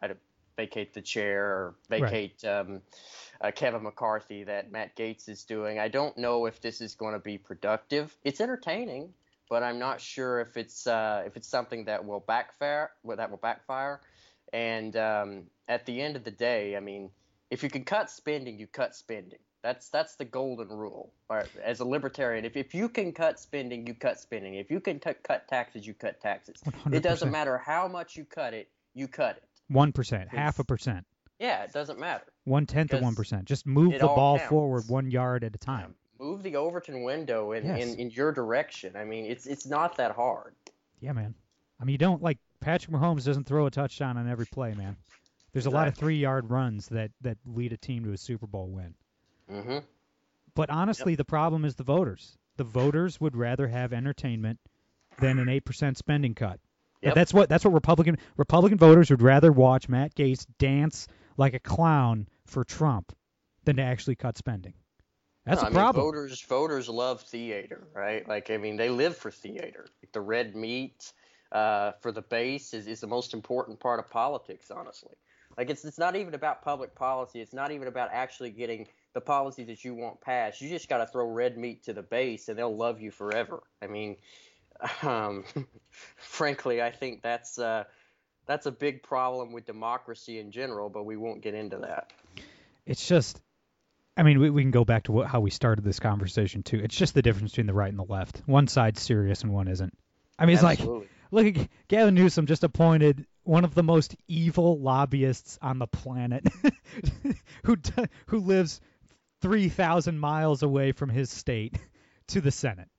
vacate 0.60 0.93
the 0.93 1.02
chair 1.02 1.45
or 1.45 1.76
vacate 1.89 2.41
right. 2.43 2.60
um, 2.60 2.82
uh, 3.39 3.52
Kevin 3.52 3.84
McCarthy 3.84 4.43
that 4.43 4.72
Matt 4.74 4.98
Gaetz 4.98 5.30
is 5.30 5.45
doing. 5.45 5.80
I 5.80 5.88
don't 5.88 6.17
know 6.17 6.48
if 6.48 6.60
this 6.60 6.82
is 6.82 6.95
going 6.95 7.13
to 7.13 7.19
be 7.19 7.38
productive. 7.38 8.13
It's 8.26 8.41
entertaining, 8.41 9.13
but 9.50 9.63
I'm 9.63 9.80
not 9.80 10.02
sure 10.02 10.41
if 10.41 10.58
it's 10.58 10.86
uh, 10.86 11.24
if 11.26 11.38
it's 11.38 11.48
something 11.48 11.86
that 11.86 12.06
will 12.06 12.19
backfire. 12.19 12.91
That 13.06 13.30
will 13.32 13.38
backfire. 13.38 14.02
And 14.52 14.98
um, 14.98 15.43
at 15.69 15.86
the 15.86 16.02
end 16.02 16.17
of 16.17 16.26
the 16.26 16.32
day, 16.32 16.76
I 16.76 16.82
mean, 16.82 17.10
if 17.50 17.63
you 17.63 17.69
can 17.69 17.86
cut 17.86 18.10
spending, 18.10 18.60
you 18.60 18.67
cut 18.67 18.95
spending. 18.95 19.39
That's 19.63 19.88
that's 19.89 20.15
the 20.15 20.26
golden 20.26 20.67
rule. 20.67 21.13
Right? 21.30 21.48
As 21.63 21.80
a 21.80 21.86
libertarian, 21.86 22.43
if, 22.43 22.58
if 22.58 22.74
you 22.74 22.89
can 22.89 23.13
cut 23.13 23.39
spending, 23.39 23.88
you 23.88 23.93
cut 23.93 24.19
spending. 24.19 24.56
If 24.56 24.69
you 24.72 24.82
can 24.82 25.00
t- 25.00 25.22
cut 25.24 25.48
taxes, 25.48 25.88
you 25.88 25.93
cut 25.93 26.19
taxes. 26.19 26.58
100%. 26.65 26.93
It 26.93 27.04
doesn't 27.04 27.32
matter 27.32 27.58
how 27.58 27.88
much 27.88 28.17
you 28.17 28.26
cut 28.26 28.54
it, 28.54 28.67
you 28.93 29.08
cut 29.08 29.38
it. 29.38 29.48
One 29.69 29.93
percent, 29.93 30.29
half 30.29 30.60
a 30.60 30.63
percent. 30.63 31.05
Yeah, 31.39 31.63
it 31.63 31.71
doesn't 31.71 31.99
matter. 31.99 32.25
One 32.43 32.65
tenth 32.65 32.91
of 32.93 33.01
one 33.01 33.15
percent. 33.15 33.45
Just 33.45 33.65
move 33.65 33.93
the 33.93 34.08
ball 34.08 34.38
counts. 34.38 34.49
forward 34.49 34.84
one 34.89 35.10
yard 35.10 35.43
at 35.43 35.55
a 35.55 35.58
time. 35.58 35.95
Move 36.19 36.43
the 36.43 36.58
Overton 36.58 37.03
window 37.03 37.53
in, 37.53 37.65
yes. 37.65 37.82
in, 37.82 37.95
in 37.97 38.12
your 38.12 38.34
direction. 38.34 38.97
I 38.97 39.05
mean, 39.05 39.25
it's 39.25 39.45
it's 39.47 39.65
not 39.65 39.97
that 39.97 40.12
hard. 40.12 40.53
Yeah, 40.99 41.13
man. 41.13 41.36
I 41.79 41.86
mean, 41.86 41.93
you 41.93 41.97
don't 41.97 42.21
like 42.21 42.39
Patrick 42.60 42.93
Mahomes 42.93 43.23
doesn't 43.23 43.45
throw 43.45 43.67
a 43.67 43.71
touchdown 43.71 44.17
on 44.17 44.27
every 44.27 44.45
play, 44.45 44.73
man. 44.73 44.97
There's 45.53 45.65
a 45.65 45.71
lot 45.71 45.88
of 45.88 45.95
three 45.95 46.17
yard 46.17 46.49
runs 46.49 46.88
that 46.88 47.12
that 47.21 47.38
lead 47.45 47.71
a 47.71 47.77
team 47.77 48.03
to 48.03 48.12
a 48.12 48.17
Super 48.17 48.47
Bowl 48.47 48.67
win. 48.67 48.95
Mm-hmm. 49.49 49.77
But 50.55 50.69
honestly, 50.69 51.13
yep. 51.13 51.19
the 51.19 51.25
problem 51.25 51.63
is 51.63 51.75
the 51.75 51.84
voters. 51.84 52.38
The 52.58 52.63
voters 52.65 53.21
would 53.21 53.38
rather 53.38 53.67
have 53.67 53.93
entertainment 53.93 54.60
than 55.19 55.39
an 55.39 55.47
eight 55.47 55.63
percent 55.63 55.97
spending 55.97 56.36
cut. 56.36 56.60
Yep. 57.01 57.15
That's 57.15 57.33
what 57.33 57.49
that's 57.49 57.63
what 57.63 57.73
Republican 57.73 58.17
Republican 58.35 58.77
voters 58.77 59.09
would 59.09 59.21
rather 59.21 59.51
watch 59.51 59.88
Matt 59.88 60.15
Gaetz 60.15 60.45
dance 60.57 61.07
like 61.38 61.53
a 61.53 61.59
clown 61.59 62.27
for 62.45 62.63
Trump 62.63 63.15
than 63.63 63.77
to 63.77 63.81
actually 63.81 64.15
cut 64.15 64.38
spending. 64.38 64.73
That's 65.45 65.62
no, 65.62 65.69
a 65.69 65.71
problem. 65.71 66.03
Mean, 66.03 66.12
voters 66.12 66.41
voters 66.41 66.89
love 66.89 67.21
theater, 67.21 67.88
right? 67.93 68.27
Like 68.27 68.51
I 68.51 68.57
mean, 68.57 68.75
they 68.75 68.89
live 68.89 69.15
for 69.15 69.31
theater. 69.31 69.88
Like 70.03 70.12
the 70.12 70.21
red 70.21 70.55
meat 70.55 71.13
uh, 71.51 71.93
for 72.01 72.12
the 72.12 72.21
base 72.21 72.73
is, 72.73 72.88
is 72.88 72.99
the 72.99 73.07
most 73.07 73.33
important 73.33 73.79
part 73.79 73.99
of 73.99 74.09
politics, 74.09 74.69
honestly. 74.69 75.15
Like 75.57 75.69
it's 75.69 75.85
it's 75.85 75.97
not 75.97 76.15
even 76.15 76.33
about 76.33 76.63
public 76.63 76.95
policy. 76.95 77.41
It's 77.41 77.53
not 77.53 77.71
even 77.71 77.88
about 77.88 78.09
actually 78.12 78.51
getting 78.51 78.88
the 79.13 79.21
policies 79.21 79.67
that 79.67 79.83
you 79.83 79.95
want 79.95 80.21
passed. 80.21 80.62
You 80.62 80.69
just 80.69 80.88
got 80.88 80.99
to 80.99 81.07
throw 81.07 81.27
red 81.27 81.57
meat 81.57 81.83
to 81.85 81.93
the 81.93 82.03
base, 82.03 82.49
and 82.49 82.57
they'll 82.57 82.75
love 82.75 83.01
you 83.01 83.09
forever. 83.09 83.63
I 83.81 83.88
mean, 83.88 84.17
um, 85.01 85.43
frankly, 86.17 86.81
I 86.81 86.91
think 86.91 87.21
that's 87.21 87.57
uh, 87.59 87.85
that's 88.45 88.65
a 88.65 88.71
big 88.71 89.03
problem 89.03 89.51
with 89.51 89.65
democracy 89.65 90.39
in 90.39 90.51
general. 90.51 90.89
But 90.89 91.05
we 91.05 91.17
won't 91.17 91.41
get 91.41 91.53
into 91.53 91.77
that. 91.79 92.11
It's 92.85 93.07
just, 93.07 93.39
I 94.17 94.23
mean, 94.23 94.39
we, 94.39 94.49
we 94.49 94.63
can 94.63 94.71
go 94.71 94.85
back 94.85 95.03
to 95.03 95.11
what, 95.11 95.27
how 95.27 95.41
we 95.41 95.51
started 95.51 95.83
this 95.83 95.99
conversation 95.99 96.63
too. 96.63 96.79
It's 96.83 96.95
just 96.95 97.13
the 97.13 97.21
difference 97.21 97.51
between 97.51 97.67
the 97.67 97.73
right 97.73 97.89
and 97.89 97.99
the 97.99 98.03
left. 98.03 98.41
One 98.45 98.67
side's 98.67 99.01
serious 99.01 99.43
and 99.43 99.53
one 99.53 99.67
isn't. 99.67 99.95
I 100.37 100.45
mean, 100.45 100.55
it's 100.55 100.63
Absolutely. 100.63 100.99
like 100.99 101.09
look, 101.31 101.67
Gavin 101.87 102.15
Newsom 102.15 102.45
just 102.45 102.63
appointed 102.63 103.25
one 103.43 103.63
of 103.63 103.75
the 103.75 103.83
most 103.83 104.15
evil 104.27 104.79
lobbyists 104.79 105.57
on 105.61 105.79
the 105.79 105.87
planet, 105.87 106.47
who 107.63 107.77
who 108.27 108.39
lives 108.39 108.81
3,000 109.41 110.19
miles 110.19 110.63
away 110.63 110.91
from 110.91 111.09
his 111.09 111.29
state 111.29 111.77
to 112.27 112.41
the 112.41 112.51
Senate. 112.51 112.89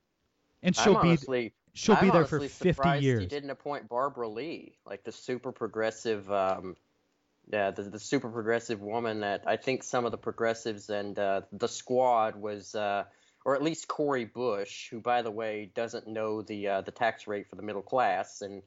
And 0.63 0.77
she'll 0.77 0.97
I'm 0.97 1.09
honestly, 1.09 1.49
be 1.49 1.55
she'll 1.73 1.97
I'm 1.97 2.05
be 2.05 2.11
there 2.11 2.25
for 2.25 2.41
50 2.41 2.99
years. 3.01 3.21
He 3.21 3.27
didn't 3.27 3.51
appoint 3.51 3.89
Barbara 3.89 4.29
Lee, 4.29 4.77
like 4.87 5.05
the 5.05 5.13
super 5.13 5.53
progressive 5.53 6.31
um, 6.31 6.77
yeah, 7.53 7.71
the, 7.71 7.83
the 7.83 7.99
super 7.99 8.29
progressive 8.29 8.81
woman 8.81 9.21
that 9.21 9.43
I 9.47 9.57
think 9.57 9.83
some 9.83 10.05
of 10.05 10.13
the 10.13 10.19
progressives 10.19 10.89
and 10.89 11.19
uh, 11.19 11.43
the 11.53 11.69
squad 11.69 12.37
was 12.37 12.75
uh, 12.75 13.05
or 13.45 13.55
at 13.57 13.63
least 13.63 13.89
Cori 13.89 14.25
Bush, 14.25 14.89
who 14.91 15.01
by 15.01 15.23
the 15.23 15.31
way 15.31 15.71
doesn't 15.75 16.07
know 16.07 16.43
the 16.43 16.69
uh, 16.69 16.81
the 16.83 16.93
tax 16.93 17.27
rate 17.27 17.49
for 17.49 17.57
the 17.57 17.63
middle 17.63 17.83
class 17.83 18.43
and 18.43 18.63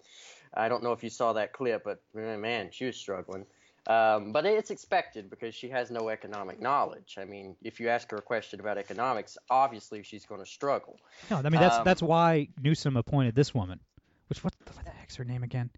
I 0.55 0.69
don't 0.69 0.83
know 0.83 0.91
if 0.91 1.03
you 1.03 1.09
saw 1.09 1.33
that 1.33 1.53
clip, 1.53 1.83
but 1.83 2.01
man, 2.13 2.69
she 2.71 2.85
was 2.85 2.95
struggling. 2.95 3.45
Um, 3.85 4.31
but 4.31 4.45
it's 4.45 4.71
expected 4.71 5.29
because 5.29 5.53
she 5.53 5.69
has 5.69 5.91
no 5.91 6.07
economic 6.07 6.61
knowledge. 6.61 7.17
I 7.19 7.25
mean, 7.25 7.55
if 7.61 7.81
you 7.81 7.89
ask 7.89 8.09
her 8.11 8.17
a 8.17 8.21
question 8.21 8.61
about 8.61 8.77
economics, 8.77 9.37
obviously 9.49 10.03
she's 10.03 10.25
going 10.25 10.39
to 10.39 10.49
struggle. 10.49 10.99
No, 11.29 11.37
I 11.37 11.41
mean 11.49 11.59
that's 11.59 11.77
um, 11.77 11.83
that's 11.83 12.01
why 12.01 12.47
Newsom 12.61 12.95
appointed 12.95 13.35
this 13.35 13.53
woman. 13.53 13.79
Which 14.27 14.43
what 14.43 14.53
the, 14.65 14.71
what 14.73 14.85
the 14.85 14.91
heck's 14.91 15.17
her 15.17 15.25
name 15.25 15.43
again? 15.43 15.69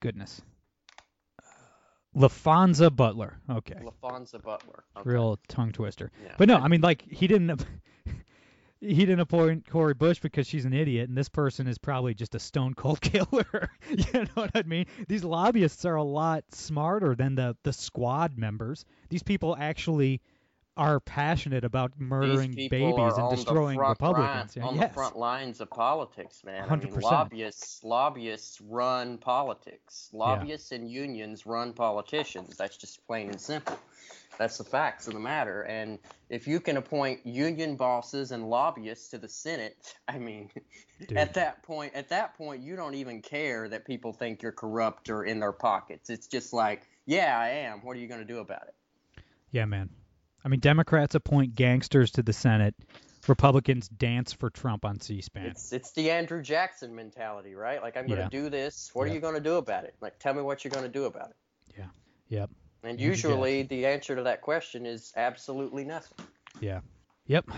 Goodness. 0.00 0.40
LaFonza 2.16 2.94
Butler. 2.94 3.38
Okay. 3.50 3.74
LaFonza 3.74 4.42
Butler. 4.42 4.84
Okay. 4.96 5.10
Real 5.10 5.38
tongue 5.48 5.72
twister. 5.72 6.12
Yeah. 6.22 6.34
But 6.38 6.48
no, 6.48 6.56
I 6.56 6.68
mean 6.68 6.80
like 6.80 7.02
he 7.10 7.26
didn't 7.26 7.64
he 8.80 8.94
didn't 8.94 9.20
appoint 9.20 9.68
Cori 9.68 9.94
Bush 9.94 10.20
because 10.20 10.46
she's 10.46 10.64
an 10.64 10.72
idiot, 10.72 11.08
and 11.08 11.16
this 11.16 11.28
person 11.28 11.66
is 11.66 11.78
probably 11.78 12.14
just 12.14 12.34
a 12.34 12.38
stone 12.38 12.74
cold 12.74 13.00
killer. 13.02 13.70
you 13.88 14.12
know 14.12 14.26
what 14.34 14.50
I 14.54 14.62
mean? 14.62 14.86
These 15.08 15.24
lobbyists 15.24 15.84
are 15.84 15.96
a 15.96 16.02
lot 16.02 16.44
smarter 16.52 17.14
than 17.14 17.34
the 17.34 17.56
the 17.62 17.72
squad 17.72 18.36
members. 18.36 18.84
These 19.08 19.22
people 19.22 19.56
actually 19.58 20.20
are 20.76 21.00
passionate 21.00 21.64
about 21.64 21.92
murdering 21.98 22.52
babies 22.52 23.14
and 23.16 23.30
destroying 23.30 23.78
Republicans. 23.78 24.56
Line, 24.56 24.66
on 24.66 24.76
yes. 24.76 24.88
the 24.88 24.94
front 24.94 25.16
lines 25.16 25.60
of 25.62 25.70
politics, 25.70 26.42
man. 26.44 26.68
100%. 26.68 26.70
I 26.70 26.76
mean, 26.76 27.00
lobbyists, 27.00 27.82
lobbyists 27.82 28.60
run 28.60 29.16
politics. 29.16 30.10
Lobbyists 30.12 30.70
yeah. 30.70 30.78
and 30.78 30.90
unions 30.90 31.46
run 31.46 31.72
politicians. 31.72 32.58
That's 32.58 32.76
just 32.76 33.04
plain 33.06 33.30
and 33.30 33.40
simple. 33.40 33.78
That's 34.38 34.58
the 34.58 34.64
facts 34.64 35.06
of 35.06 35.14
the 35.14 35.20
matter. 35.20 35.62
And 35.62 35.98
if 36.28 36.46
you 36.46 36.60
can 36.60 36.76
appoint 36.76 37.24
union 37.26 37.76
bosses 37.76 38.32
and 38.32 38.48
lobbyists 38.48 39.08
to 39.10 39.18
the 39.18 39.28
Senate, 39.28 39.76
I 40.08 40.18
mean, 40.18 40.50
Dude. 41.00 41.16
at 41.16 41.34
that 41.34 41.62
point, 41.62 41.94
at 41.94 42.08
that 42.10 42.36
point, 42.36 42.62
you 42.62 42.76
don't 42.76 42.94
even 42.94 43.22
care 43.22 43.68
that 43.68 43.86
people 43.86 44.12
think 44.12 44.42
you're 44.42 44.52
corrupt 44.52 45.10
or 45.10 45.24
in 45.24 45.40
their 45.40 45.52
pockets. 45.52 46.10
It's 46.10 46.26
just 46.26 46.52
like, 46.52 46.82
yeah, 47.06 47.38
I 47.38 47.48
am. 47.48 47.84
What 47.84 47.96
are 47.96 48.00
you 48.00 48.08
going 48.08 48.20
to 48.20 48.26
do 48.26 48.38
about 48.38 48.62
it? 48.68 48.74
Yeah, 49.50 49.64
man. 49.64 49.90
I 50.44 50.48
mean, 50.48 50.60
Democrats 50.60 51.14
appoint 51.14 51.54
gangsters 51.54 52.12
to 52.12 52.22
the 52.22 52.32
Senate. 52.32 52.74
Republicans 53.28 53.88
dance 53.88 54.32
for 54.32 54.50
Trump 54.50 54.84
on 54.84 55.00
C-SPAN. 55.00 55.46
It's 55.46 55.72
it's 55.72 55.90
the 55.92 56.12
Andrew 56.12 56.42
Jackson 56.42 56.94
mentality, 56.94 57.54
right? 57.54 57.82
Like 57.82 57.96
I'm 57.96 58.06
going 58.06 58.18
to 58.18 58.24
yeah. 58.24 58.42
do 58.42 58.50
this. 58.50 58.90
What 58.92 59.08
are 59.08 59.12
you 59.12 59.18
going 59.20 59.34
to 59.34 59.40
do 59.40 59.56
about 59.56 59.84
it? 59.84 59.94
Like 60.00 60.18
tell 60.20 60.34
me 60.34 60.42
what 60.42 60.62
you're 60.62 60.70
going 60.70 60.84
to 60.84 60.92
do 60.92 61.04
about 61.04 61.30
it. 61.30 61.36
Yeah. 61.76 61.86
Yep. 62.28 62.50
And 62.86 63.00
usually 63.00 63.62
the 63.62 63.86
answer 63.86 64.14
to 64.16 64.22
that 64.22 64.40
question 64.40 64.86
is 64.86 65.12
absolutely 65.16 65.84
nothing. 65.84 66.24
Yeah. 66.60 66.80
Yep. 67.26 67.50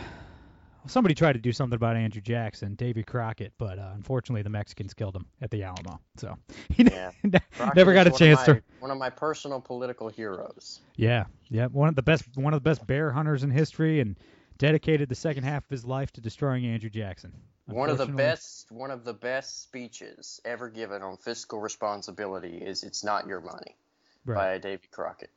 Somebody 0.86 1.14
tried 1.14 1.34
to 1.34 1.38
do 1.38 1.52
something 1.52 1.76
about 1.76 1.96
Andrew 1.96 2.22
Jackson, 2.22 2.74
Davy 2.74 3.02
Crockett, 3.02 3.52
but 3.58 3.78
uh, 3.78 3.90
unfortunately 3.94 4.42
the 4.42 4.48
Mexicans 4.48 4.94
killed 4.94 5.14
him 5.14 5.26
at 5.42 5.50
the 5.50 5.62
Alamo. 5.62 6.00
So 6.16 6.36
he 6.70 6.84
yeah. 6.84 7.10
never 7.76 7.92
got 7.92 8.06
a 8.06 8.10
chance 8.10 8.46
my, 8.46 8.54
to. 8.54 8.62
One 8.80 8.90
of 8.90 8.96
my 8.96 9.10
personal 9.10 9.60
political 9.60 10.08
heroes. 10.08 10.80
Yeah. 10.96 11.26
Yeah. 11.48 11.66
One 11.66 11.88
of 11.88 11.94
the 11.94 12.02
best. 12.02 12.24
One 12.36 12.54
of 12.54 12.62
the 12.62 12.68
best 12.68 12.86
bear 12.86 13.10
hunters 13.10 13.44
in 13.44 13.50
history, 13.50 14.00
and 14.00 14.16
dedicated 14.56 15.08
the 15.08 15.14
second 15.14 15.44
half 15.44 15.64
of 15.64 15.70
his 15.70 15.84
life 15.84 16.12
to 16.12 16.20
destroying 16.20 16.66
Andrew 16.66 16.90
Jackson. 16.90 17.32
One 17.66 17.90
of 17.90 17.98
the 17.98 18.06
best. 18.06 18.72
One 18.72 18.90
of 18.90 19.04
the 19.04 19.12
best 19.12 19.62
speeches 19.62 20.40
ever 20.44 20.70
given 20.70 21.02
on 21.02 21.18
fiscal 21.18 21.60
responsibility 21.60 22.56
is 22.56 22.82
"It's 22.82 23.04
not 23.04 23.26
your 23.26 23.40
money." 23.40 23.76
Right. 24.24 24.36
by 24.36 24.58
Davy 24.58 24.88
Crockett. 24.90 25.30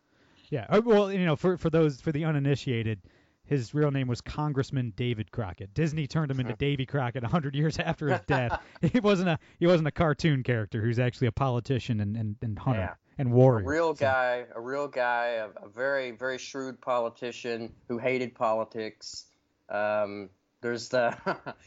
Yeah, 0.50 0.66
uh, 0.70 0.82
well, 0.84 1.12
you 1.12 1.26
know, 1.26 1.36
for 1.36 1.58
for 1.58 1.70
those 1.70 2.02
for 2.02 2.12
the 2.12 2.26
uninitiated, 2.26 3.00
his 3.46 3.74
real 3.74 3.92
name 3.92 4.08
was 4.08 4.22
Congressman 4.22 4.94
David 4.96 5.32
Crockett. 5.32 5.74
Disney 5.74 6.08
turned 6.08 6.32
him 6.32 6.40
into 6.40 6.54
Davy 6.60 6.86
Crockett 6.86 7.24
100 7.24 7.56
years 7.56 7.80
after 7.80 8.10
his 8.10 8.22
death. 8.28 8.62
he 8.82 9.00
wasn't 9.00 9.30
a 9.30 9.40
he 9.60 9.68
wasn't 9.68 9.88
a 9.88 9.92
cartoon 9.92 10.44
character 10.44 10.82
who's 10.82 11.00
actually 11.00 11.28
a 11.28 11.32
politician 11.32 12.02
and 12.02 12.16
and, 12.18 12.36
and 12.42 12.60
hunter 12.60 12.80
yeah. 12.80 12.94
and 13.18 13.32
warrior. 13.32 13.66
A 13.66 13.70
real 13.70 13.96
so. 13.96 14.06
guy, 14.06 14.46
a 14.56 14.62
real 14.62 14.88
guy, 14.88 15.28
a, 15.28 15.48
a, 15.66 15.70
very 15.70 16.12
very 16.12 16.38
shrewd 16.38 16.82
politician 16.82 17.74
who 17.88 17.98
hated 17.98 18.36
politics. 18.36 19.26
Um, 19.70 20.30
There's 20.62 20.90
the 20.90 21.16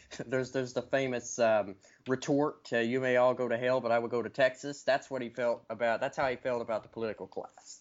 there's 0.27 0.53
there's 0.53 0.73
the 0.73 0.83
famous 0.83 1.39
um, 1.39 1.75
retort 2.07 2.65
to 2.67 2.83
"You 2.85 3.01
may 3.01 3.17
all 3.17 3.35
go 3.35 3.49
to 3.49 3.57
hell, 3.57 3.81
but 3.81 3.91
I 3.93 3.99
will 3.99 4.09
go 4.09 4.23
to 4.23 4.29
Texas." 4.31 4.83
That's 4.83 5.11
what 5.11 5.21
he 5.23 5.29
felt 5.29 5.65
about. 5.69 6.01
That's 6.01 6.17
how 6.17 6.29
he 6.29 6.37
felt 6.37 6.63
about 6.63 6.83
the 6.83 6.89
political 6.89 7.27
class. 7.27 7.81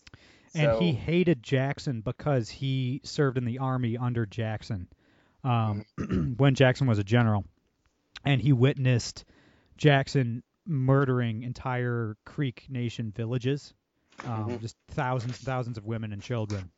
And 0.56 0.72
So- 0.74 0.80
he 0.80 0.92
hated 0.92 1.42
Jackson 1.44 2.02
because 2.02 2.50
he 2.50 3.02
served 3.04 3.38
in 3.38 3.46
the 3.46 3.60
army 3.60 3.98
under 3.98 4.26
Jackson 4.26 4.88
um, 5.44 5.86
when 6.38 6.56
Jackson 6.56 6.88
was 6.88 7.00
a 7.00 7.04
general, 7.04 7.46
and 8.24 8.40
he 8.42 8.54
witnessed 8.54 9.26
Jackson 9.78 10.44
murdering 10.66 11.44
entire 11.44 12.16
Creek 12.26 12.66
Nation 12.70 13.12
villages, 13.16 13.74
um, 14.26 14.50
Mhm. 14.50 14.62
just 14.62 14.78
thousands 14.90 15.38
and 15.38 15.46
thousands 15.46 15.78
of 15.78 15.86
women 15.86 16.14
and 16.14 16.22
children, 16.22 16.72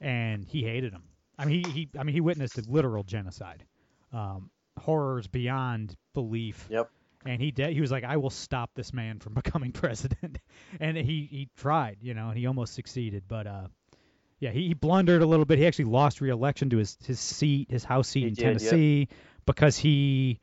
and 0.00 0.44
he 0.44 0.62
hated 0.62 0.92
him. 0.92 1.02
I 1.38 1.44
mean, 1.44 1.60
he, 1.60 1.70
he 1.70 1.88
I 1.98 2.02
mean, 2.02 2.14
he 2.14 2.20
witnessed 2.20 2.58
a 2.58 2.62
literal 2.68 3.04
genocide, 3.04 3.64
um, 4.12 4.50
horrors 4.78 5.26
beyond 5.26 5.96
belief 6.14 6.66
Yep. 6.70 6.90
and 7.26 7.40
he 7.40 7.50
did. 7.50 7.72
He 7.72 7.80
was 7.80 7.90
like, 7.90 8.04
"I 8.04 8.16
will 8.16 8.30
stop 8.30 8.70
this 8.74 8.92
man 8.92 9.18
from 9.20 9.34
becoming 9.42 9.72
president," 9.72 10.38
and 10.80 10.96
he 10.96 11.28
he 11.30 11.48
tried, 11.56 11.98
you 12.00 12.14
know, 12.14 12.28
and 12.28 12.38
he 12.38 12.46
almost 12.46 12.74
succeeded, 12.74 13.24
but 13.28 13.46
uh, 13.46 13.68
yeah, 14.40 14.50
he, 14.50 14.68
he 14.68 14.74
blundered 14.74 15.22
a 15.22 15.26
little 15.26 15.44
bit. 15.44 15.58
He 15.58 15.66
actually 15.66 15.86
lost 15.86 16.20
re-election 16.20 16.70
to 16.70 16.76
his 16.78 16.96
his 17.04 17.20
seat, 17.20 17.70
his 17.70 17.84
House 17.84 18.08
seat 18.08 18.20
He 18.22 18.28
in 18.28 18.34
did, 18.34 18.44
yep. 18.44 18.54
Tennessee, 18.58 19.08
because 19.46 19.76
he 19.76 20.38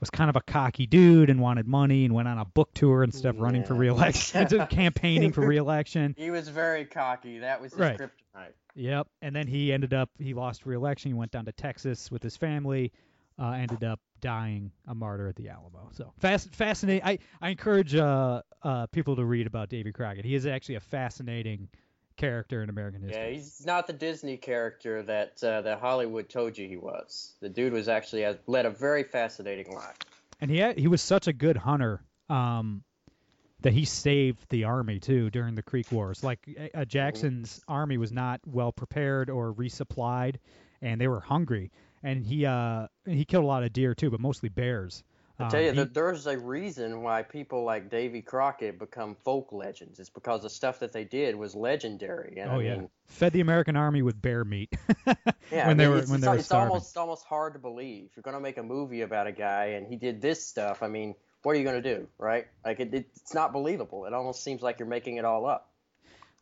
was 0.00 0.10
kind 0.10 0.28
of 0.28 0.36
a 0.36 0.42
cocky 0.42 0.86
dude 0.86 1.30
and 1.30 1.40
wanted 1.40 1.66
money 1.66 2.04
and 2.04 2.12
went 2.12 2.28
on 2.28 2.36
a 2.38 2.44
book 2.44 2.74
tour 2.74 3.02
instead 3.02 3.30
of 3.30 3.40
running 3.40 3.64
for 3.64 3.72
Yeah. 3.74 3.80
re-election, 3.80 4.66
campaigning 4.70 5.32
for 5.32 5.46
re-election. 5.46 6.14
He 6.18 6.30
was 6.30 6.48
very 6.48 6.84
cocky. 6.84 7.38
That 7.38 7.60
was 7.62 7.72
his 7.72 7.80
Right. 7.80 7.98
kryptonite. 7.98 8.52
Yep. 8.74 9.08
And 9.22 9.34
then 9.34 9.46
he 9.46 9.72
ended 9.72 9.94
up 9.94 10.10
he 10.18 10.34
lost 10.34 10.66
re-election. 10.66 11.10
He 11.10 11.14
went 11.14 11.30
down 11.30 11.44
to 11.46 11.52
Texas 11.52 12.10
with 12.10 12.22
his 12.22 12.36
family. 12.36 12.92
Uh, 13.36 13.50
ended 13.50 13.82
up 13.82 13.98
dying 14.20 14.70
a 14.86 14.94
martyr 14.94 15.26
at 15.26 15.34
the 15.34 15.48
Alamo. 15.48 15.90
So 15.92 16.12
fast, 16.18 16.54
fascinating. 16.54 17.02
I 17.04 17.18
I 17.40 17.48
encourage 17.48 17.94
uh, 17.94 18.42
uh, 18.62 18.86
people 18.86 19.16
to 19.16 19.24
read 19.24 19.48
about 19.48 19.68
Davy 19.68 19.90
Crockett. 19.90 20.24
He 20.24 20.36
is 20.36 20.46
actually 20.46 20.76
a 20.76 20.80
fascinating 20.80 21.68
character 22.16 22.62
in 22.62 22.70
American 22.70 23.02
history. 23.02 23.20
Yeah, 23.20 23.30
he's 23.30 23.66
not 23.66 23.88
the 23.88 23.92
Disney 23.92 24.36
character 24.36 25.02
that 25.02 25.42
uh, 25.42 25.62
that 25.62 25.80
Hollywood 25.80 26.28
told 26.28 26.56
you 26.56 26.68
he 26.68 26.76
was. 26.76 27.32
The 27.40 27.48
dude 27.48 27.72
was 27.72 27.88
actually 27.88 28.22
has 28.22 28.36
led 28.46 28.66
a 28.66 28.70
very 28.70 29.02
fascinating 29.02 29.74
life. 29.74 29.96
and 30.40 30.50
he 30.50 30.58
had, 30.58 30.78
he 30.78 30.86
was 30.86 31.02
such 31.02 31.26
a 31.26 31.32
good 31.32 31.56
hunter 31.56 32.02
um, 32.28 32.84
that 33.64 33.74
he 33.74 33.84
saved 33.86 34.48
the 34.50 34.64
army 34.64 35.00
too 35.00 35.30
during 35.30 35.56
the 35.56 35.64
Creek 35.64 35.92
Wars. 35.92 36.24
Like 36.24 36.48
uh, 36.74 36.86
Jackson's 36.86 37.62
army 37.68 37.98
was 37.98 38.12
not 38.12 38.40
well 38.46 38.72
prepared 38.72 39.30
or 39.30 39.52
resupplied, 39.54 40.36
and 40.82 41.00
they 41.00 41.08
were 41.08 41.20
hungry. 41.20 41.72
And 42.04 42.24
he 42.26 42.46
uh, 42.46 42.88
he 43.06 43.26
killed 43.26 43.44
a 43.44 43.48
lot 43.48 43.64
of 43.64 43.72
deer 43.74 43.94
too, 43.96 44.10
but 44.10 44.20
mostly 44.20 44.50
bears. 44.50 45.04
I 45.40 45.44
tell 45.44 45.60
you, 45.62 45.70
Um, 45.70 45.74
he- 45.74 45.84
that 45.84 45.94
there's 45.94 46.26
a 46.26 46.38
reason 46.38 47.02
why 47.02 47.22
people 47.24 47.64
like 47.64 47.90
Davy 47.90 48.22
Crockett 48.22 48.78
become 48.78 49.16
folk 49.24 49.52
legends. 49.52 49.98
It's 50.00 50.10
because 50.10 50.42
the 50.42 50.50
stuff 50.50 50.80
that 50.80 50.92
they 50.92 51.04
did 51.04 51.36
was 51.36 51.54
legendary. 51.56 52.38
And 52.38 52.52
oh 52.52 52.58
I 52.58 52.60
yeah, 52.60 52.82
mean, 52.82 52.90
fed 53.06 53.32
the 53.32 53.40
American 53.40 53.76
army 53.76 54.02
with 54.02 54.20
bear 54.20 54.44
meat 54.44 54.72
yeah, 55.50 55.68
when 55.68 55.76
I 55.78 55.78
they 55.78 55.86
mean, 55.86 55.90
were 55.90 55.98
it's, 55.98 56.08
when 56.08 56.20
it's, 56.20 56.22
they 56.22 56.28
were 56.28 56.38
it's 56.38 56.46
starving. 56.46 56.70
almost 56.70 56.96
almost 56.96 57.24
hard 57.26 57.54
to 57.54 57.58
believe. 57.58 58.10
You're 58.16 58.22
gonna 58.22 58.40
make 58.40 58.58
a 58.58 58.62
movie 58.62 59.02
about 59.02 59.26
a 59.26 59.32
guy 59.32 59.66
and 59.76 59.86
he 59.86 59.96
did 59.96 60.20
this 60.22 60.44
stuff. 60.46 60.82
I 60.82 60.88
mean, 60.88 61.14
what 61.44 61.54
are 61.54 61.58
you 61.58 61.64
gonna 61.64 61.82
do, 61.82 62.08
right? 62.18 62.46
Like 62.64 62.80
it, 62.80 62.92
it's 62.92 63.34
not 63.34 63.52
believable. 63.52 64.06
It 64.06 64.12
almost 64.14 64.42
seems 64.42 64.62
like 64.62 64.78
you're 64.78 64.88
making 64.88 65.16
it 65.16 65.24
all 65.24 65.46
up. 65.46 65.70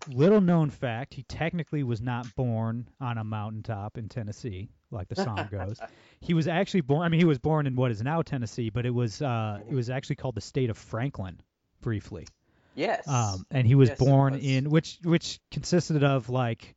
Little 0.08 0.40
known 0.40 0.70
fact: 0.70 1.14
he 1.14 1.22
technically 1.24 1.82
was 1.84 2.00
not 2.00 2.34
born 2.34 2.88
on 3.00 3.18
a 3.18 3.24
mountaintop 3.24 3.98
in 3.98 4.08
Tennessee, 4.08 4.68
like 4.90 5.08
the 5.08 5.14
song 5.16 5.48
goes. 5.50 5.78
he 6.20 6.34
was 6.34 6.48
actually 6.48 6.80
born. 6.80 7.02
I 7.02 7.08
mean, 7.08 7.20
he 7.20 7.24
was 7.26 7.38
born 7.38 7.66
in 7.66 7.76
what 7.76 7.90
is 7.92 8.02
now 8.02 8.22
Tennessee, 8.22 8.70
but 8.70 8.84
it 8.84 8.90
was 8.90 9.22
uh, 9.22 9.60
it 9.68 9.74
was 9.74 9.90
actually 9.90 10.16
called 10.16 10.34
the 10.34 10.40
state 10.40 10.70
of 10.70 10.78
Franklin, 10.78 11.40
briefly. 11.80 12.26
Yes. 12.74 13.06
Um, 13.06 13.44
and 13.50 13.66
he 13.66 13.74
was 13.74 13.90
Yes, 13.90 13.98
born 13.98 14.32
was. 14.34 14.42
in 14.44 14.70
which 14.70 14.98
which 15.04 15.38
consisted 15.50 16.02
of 16.02 16.28
like 16.28 16.74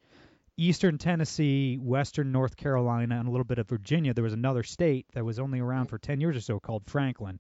eastern 0.58 0.98
Tennessee, 1.00 1.78
western 1.82 2.32
North 2.32 2.56
Carolina, 2.58 3.18
and 3.18 3.28
a 3.28 3.32
little 3.32 3.46
bit 3.46 3.58
of 3.58 3.68
Virginia. 3.68 4.14
There 4.14 4.24
was 4.24 4.34
another 4.34 4.62
state 4.64 5.08
that 5.14 5.26
was 5.26 5.40
only 5.40 5.60
around 5.62 5.88
for 5.88 5.98
ten 5.98 6.22
years 6.22 6.36
or 6.36 6.42
so 6.42 6.60
called 6.60 6.84
Franklin. 6.86 7.40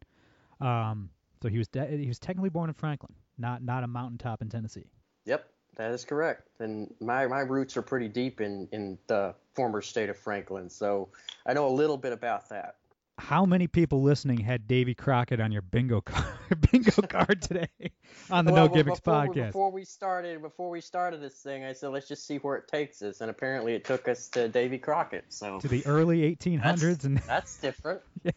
Um, 0.61 1.09
so 1.41 1.49
he 1.49 1.57
was 1.57 1.67
de- 1.67 1.97
he 1.97 2.07
was 2.07 2.19
technically 2.19 2.49
born 2.49 2.69
in 2.69 2.73
Franklin, 2.73 3.13
not 3.37 3.63
not 3.63 3.83
a 3.83 3.87
mountaintop 3.87 4.41
in 4.41 4.49
Tennessee. 4.49 4.85
Yep, 5.25 5.47
that 5.75 5.91
is 5.91 6.05
correct. 6.05 6.47
And 6.59 6.93
my, 6.99 7.27
my 7.27 7.41
roots 7.41 7.77
are 7.77 7.81
pretty 7.81 8.07
deep 8.07 8.41
in, 8.41 8.67
in 8.71 8.97
the 9.07 9.35
former 9.53 9.81
state 9.81 10.09
of 10.09 10.17
Franklin, 10.17 10.69
so 10.69 11.09
I 11.45 11.53
know 11.53 11.67
a 11.67 11.69
little 11.69 11.97
bit 11.97 12.13
about 12.13 12.49
that. 12.49 12.75
How 13.17 13.45
many 13.45 13.67
people 13.67 14.01
listening 14.01 14.39
had 14.39 14.67
Davy 14.67 14.93
Crockett 14.93 15.39
on 15.39 15.49
your 15.51 15.61
bingo 15.61 16.01
card, 16.01 16.25
bingo 16.71 17.01
card 17.07 17.41
today 17.41 17.69
on 18.29 18.43
the 18.43 18.51
Well, 18.51 18.67
No 18.67 18.73
Gimmicks 18.73 18.99
before, 18.99 19.27
podcast? 19.27 19.47
Before 19.47 19.71
we 19.71 19.85
started, 19.85 20.41
before 20.41 20.69
we 20.69 20.81
started 20.81 21.21
this 21.21 21.35
thing, 21.35 21.63
I 21.63 21.71
said 21.71 21.89
let's 21.89 22.09
just 22.09 22.27
see 22.27 22.37
where 22.37 22.57
it 22.57 22.67
takes 22.67 23.01
us, 23.01 23.21
and 23.21 23.29
apparently 23.29 23.73
it 23.73 23.85
took 23.85 24.09
us 24.09 24.27
to 24.29 24.49
Davy 24.49 24.77
Crockett. 24.77 25.25
So 25.29 25.59
to 25.59 25.67
the 25.67 25.85
early 25.85 26.35
1800s, 26.35 27.05
and 27.05 27.17
that's 27.19 27.57
different. 27.57 28.01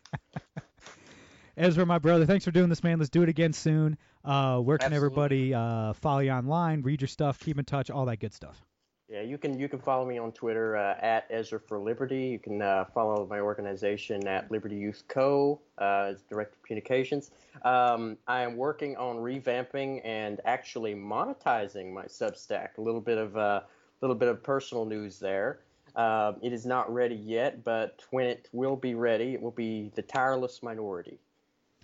Ezra, 1.58 1.84
my 1.84 1.98
brother, 1.98 2.24
thanks 2.24 2.44
for 2.44 2.52
doing 2.52 2.68
this, 2.68 2.84
man. 2.84 2.98
Let's 2.98 3.10
do 3.10 3.22
it 3.24 3.28
again 3.28 3.52
soon. 3.52 3.98
Uh, 4.24 4.60
where 4.60 4.78
can 4.78 4.92
Absolutely. 4.92 4.96
everybody 4.96 5.54
uh, 5.54 5.92
follow 5.92 6.20
you 6.20 6.30
online, 6.30 6.82
read 6.82 7.00
your 7.00 7.08
stuff, 7.08 7.40
keep 7.40 7.58
in 7.58 7.64
touch, 7.64 7.90
all 7.90 8.06
that 8.06 8.18
good 8.18 8.32
stuff? 8.32 8.64
Yeah, 9.08 9.22
you 9.22 9.38
can 9.38 9.58
you 9.58 9.68
can 9.68 9.80
follow 9.80 10.06
me 10.06 10.18
on 10.18 10.32
Twitter 10.32 10.76
uh, 10.76 10.94
at 11.00 11.26
Ezra 11.30 11.58
for 11.58 11.80
Liberty. 11.80 12.26
You 12.26 12.38
can 12.38 12.62
uh, 12.62 12.84
follow 12.94 13.26
my 13.26 13.40
organization 13.40 14.28
at 14.28 14.50
Liberty 14.50 14.76
Youth 14.76 15.02
Co. 15.08 15.60
Uh, 15.78 16.10
it's 16.12 16.22
direct 16.22 16.62
communications. 16.62 17.30
Um, 17.62 18.18
I 18.28 18.42
am 18.42 18.56
working 18.56 18.96
on 18.96 19.16
revamping 19.16 20.02
and 20.04 20.40
actually 20.44 20.94
monetizing 20.94 21.92
my 21.92 22.04
Substack. 22.04 22.76
A 22.76 22.82
little 22.82 23.00
bit 23.00 23.18
of 23.18 23.34
a 23.34 23.40
uh, 23.40 23.60
little 24.00 24.16
bit 24.16 24.28
of 24.28 24.42
personal 24.44 24.84
news 24.84 25.18
there. 25.18 25.60
Um, 25.96 26.36
it 26.42 26.52
is 26.52 26.66
not 26.66 26.92
ready 26.92 27.16
yet, 27.16 27.64
but 27.64 28.04
when 28.10 28.26
it 28.26 28.48
will 28.52 28.76
be 28.76 28.94
ready, 28.94 29.32
it 29.32 29.40
will 29.40 29.50
be 29.50 29.90
the 29.96 30.02
Tireless 30.02 30.62
Minority. 30.62 31.18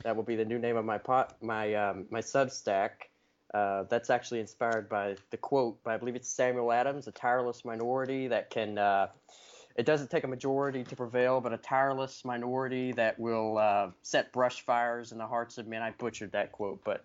That 0.02 0.16
will 0.16 0.22
be 0.22 0.36
the 0.36 0.44
new 0.44 0.58
name 0.58 0.76
of 0.76 0.84
my 0.84 0.98
pot, 0.98 1.36
my 1.40 1.74
um, 1.74 2.06
my 2.10 2.20
Substack. 2.20 2.90
Uh, 3.52 3.84
that's 3.84 4.10
actually 4.10 4.40
inspired 4.40 4.88
by 4.88 5.14
the 5.30 5.36
quote 5.36 5.82
by 5.84 5.94
I 5.94 5.96
believe 5.96 6.16
it's 6.16 6.28
Samuel 6.28 6.72
Adams, 6.72 7.06
a 7.06 7.12
tireless 7.12 7.64
minority 7.64 8.28
that 8.28 8.50
can. 8.50 8.78
Uh, 8.78 9.08
it 9.76 9.86
doesn't 9.86 10.10
take 10.10 10.22
a 10.22 10.28
majority 10.28 10.84
to 10.84 10.96
prevail, 10.96 11.40
but 11.40 11.52
a 11.52 11.56
tireless 11.56 12.24
minority 12.24 12.92
that 12.92 13.18
will 13.18 13.58
uh, 13.58 13.90
set 14.02 14.32
brush 14.32 14.60
fires 14.60 15.10
in 15.10 15.18
the 15.18 15.26
hearts 15.26 15.58
of 15.58 15.66
men. 15.66 15.82
I 15.82 15.90
butchered 15.90 16.30
that 16.32 16.52
quote, 16.52 16.80
but 16.84 17.04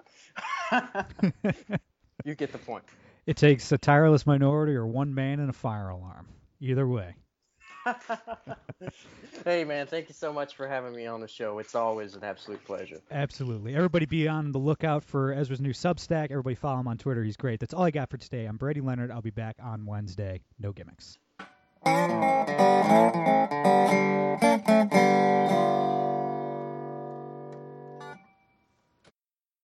you 2.23 2.35
get 2.35 2.51
the 2.51 2.59
point. 2.59 2.83
It 3.25 3.37
takes 3.37 3.71
a 3.71 3.77
tireless 3.77 4.25
minority 4.25 4.73
or 4.73 4.85
one 4.85 5.13
man 5.13 5.39
and 5.39 5.49
a 5.49 5.53
fire 5.53 5.89
alarm. 5.89 6.27
Either 6.59 6.87
way. 6.87 7.15
hey 9.45 9.63
man, 9.63 9.87
thank 9.87 10.09
you 10.09 10.13
so 10.13 10.33
much 10.33 10.55
for 10.55 10.67
having 10.67 10.95
me 10.95 11.05
on 11.07 11.21
the 11.21 11.27
show. 11.27 11.59
It's 11.59 11.75
always 11.75 12.15
an 12.15 12.23
absolute 12.23 12.63
pleasure. 12.65 13.01
Absolutely. 13.11 13.75
Everybody 13.75 14.05
be 14.05 14.27
on 14.27 14.51
the 14.51 14.59
lookout 14.59 15.03
for 15.03 15.33
Ezra's 15.33 15.61
new 15.61 15.73
Substack. 15.73 16.31
Everybody 16.31 16.55
follow 16.55 16.79
him 16.79 16.87
on 16.87 16.97
Twitter. 16.97 17.23
He's 17.23 17.37
great. 17.37 17.59
That's 17.59 17.73
all 17.73 17.83
I 17.83 17.91
got 17.91 18.09
for 18.09 18.17
today. 18.17 18.45
I'm 18.45 18.57
Brady 18.57 18.81
Leonard. 18.81 19.11
I'll 19.11 19.21
be 19.21 19.31
back 19.31 19.55
on 19.61 19.85
Wednesday. 19.85 20.41
No 20.59 20.71
gimmicks. 20.71 21.17